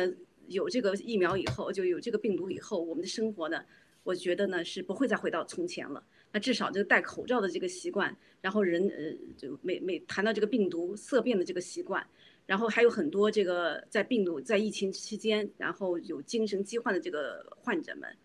[0.48, 3.64] 有这个疫苗以后，就有这个病毒以后，我们的生活呢，
[4.04, 6.04] 我觉得呢是不会再回到从前了。
[6.32, 12.06] 那至少这个戴口罩的这个习惯，然后人呃就每每谈到这个病毒色变的这个习惯，
[12.46, 18.18] 然后还有很多这个在病毒在疫情期间，然后有精神疾患的这个患者们，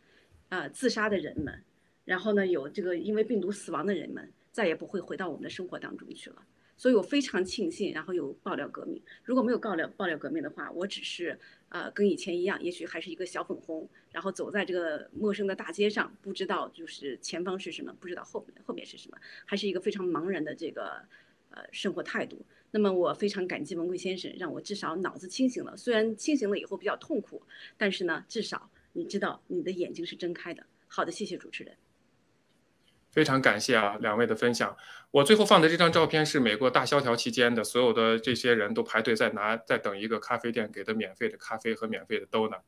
[0.48, 1.62] 啊自杀的人们，
[2.04, 6.36] 然后呢有这个因为病毒死亡的人们，再也不会回到我们的生活当中去了。
[6.76, 9.02] 所以我非常庆幸，然后有爆料革命。
[9.24, 11.38] 如果没有爆料爆料革命的话，我只是
[11.70, 21.02] 呃跟以前一样，也许还是一个小粉红，然后走在这个陌生的大街上，不知道就是前方是什么，不知道后面后面是什么，还是一个非常茫然的这个
[21.50, 22.44] 呃生活态度。
[22.70, 25.76] 那么我非常感激文贵先生，让我至少脑子清醒了。
[25.76, 27.42] 虽然清醒了以后比较痛苦，
[27.78, 30.66] 但是呢，至少你知道你的眼睛是睁开的。
[30.88, 31.74] 好的，谢谢主持人。
[33.16, 34.76] 非常感谢啊，两位的分享。
[35.10, 42.60] 我最后放的这张照片是美国大萧条期间的，所有的这些人都排队在拿，在等一个咖啡店给的免费的咖啡和免费的 donut。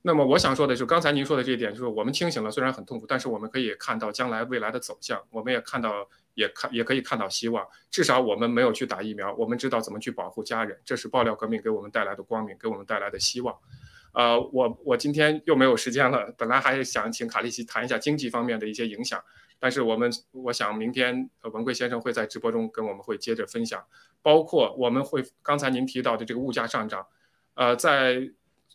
[0.00, 7.66] 那么我想说的就是，刚才您说的这一点，就是我们清醒了，虽然很痛苦，但是我们可以看到将来未来的走向，我们也看到，也看也可以看到希望。
[7.90, 13.54] 至少我们没有去打疫苗，我们知道怎么去保护家人，这是爆料革命给我们带来的光明，给我们带来的希望。
[14.14, 19.22] 呃，我我今天又没有时间了，本来还想请卡利西谈一下经济方面的一些影响。
[19.60, 23.84] 但是我们，我想明天文贵先生会在直播中跟我们会接着分享，
[24.22, 27.04] 包括我们会刚才您提到的这个物价上涨，
[27.54, 28.30] 呃，在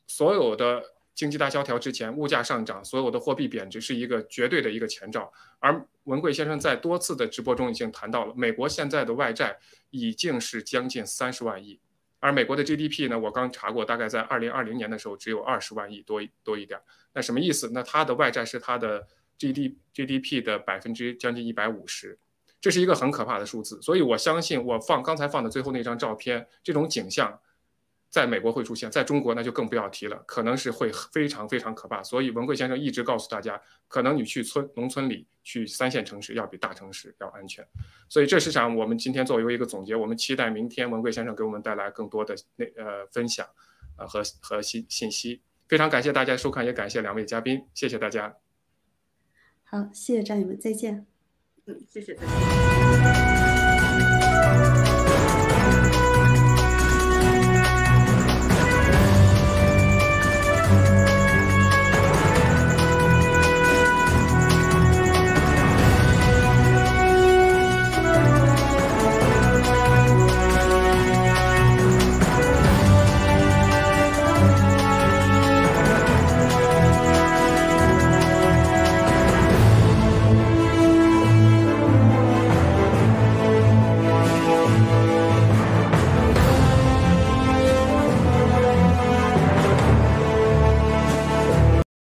[0.08, 5.32] 所有的经济大萧条之前，物价上涨，所有的货币贬值是一个绝对的一个前兆。
[5.60, 9.58] 而文贵先生在多次的直播中已经谈到了，美国现在的外债
[9.90, 11.80] 已经是将近三十万亿，
[12.20, 16.78] 而美国的 GDP 呢，我刚查过，大概在二零二零年的时候只有二十万亿多多一点。
[17.14, 17.70] 那什么意思？
[17.74, 19.08] 那它的外债是它的。
[19.38, 22.18] G D G D P 的百分之将近一百五十，
[22.62, 23.82] 这是一个很可怕的数字。
[23.82, 27.40] 所以我相信，我放刚才放的最后那张照片，这种景象
[28.10, 32.04] 在美国会出现，在中国那就更不要提了，可能是会非常非常可怕。
[32.04, 37.68] 所以文贵先生一直告诉大家，可能你去村农村里、去三线城市要比大城市要安全。
[38.08, 43.48] 所以这市场我们今天作为一个总结，我们期待明天文贵先生给我们带来更多的那呃分享，
[43.98, 45.42] 呃和和信信息。
[45.68, 48.43] 非常感谢大家收看，也感谢两位嘉宾，谢谢大家。
[49.74, 51.04] 好，谢谢战友们，再见。
[51.66, 52.28] 嗯，谢谢，再
[54.86, 54.93] 见。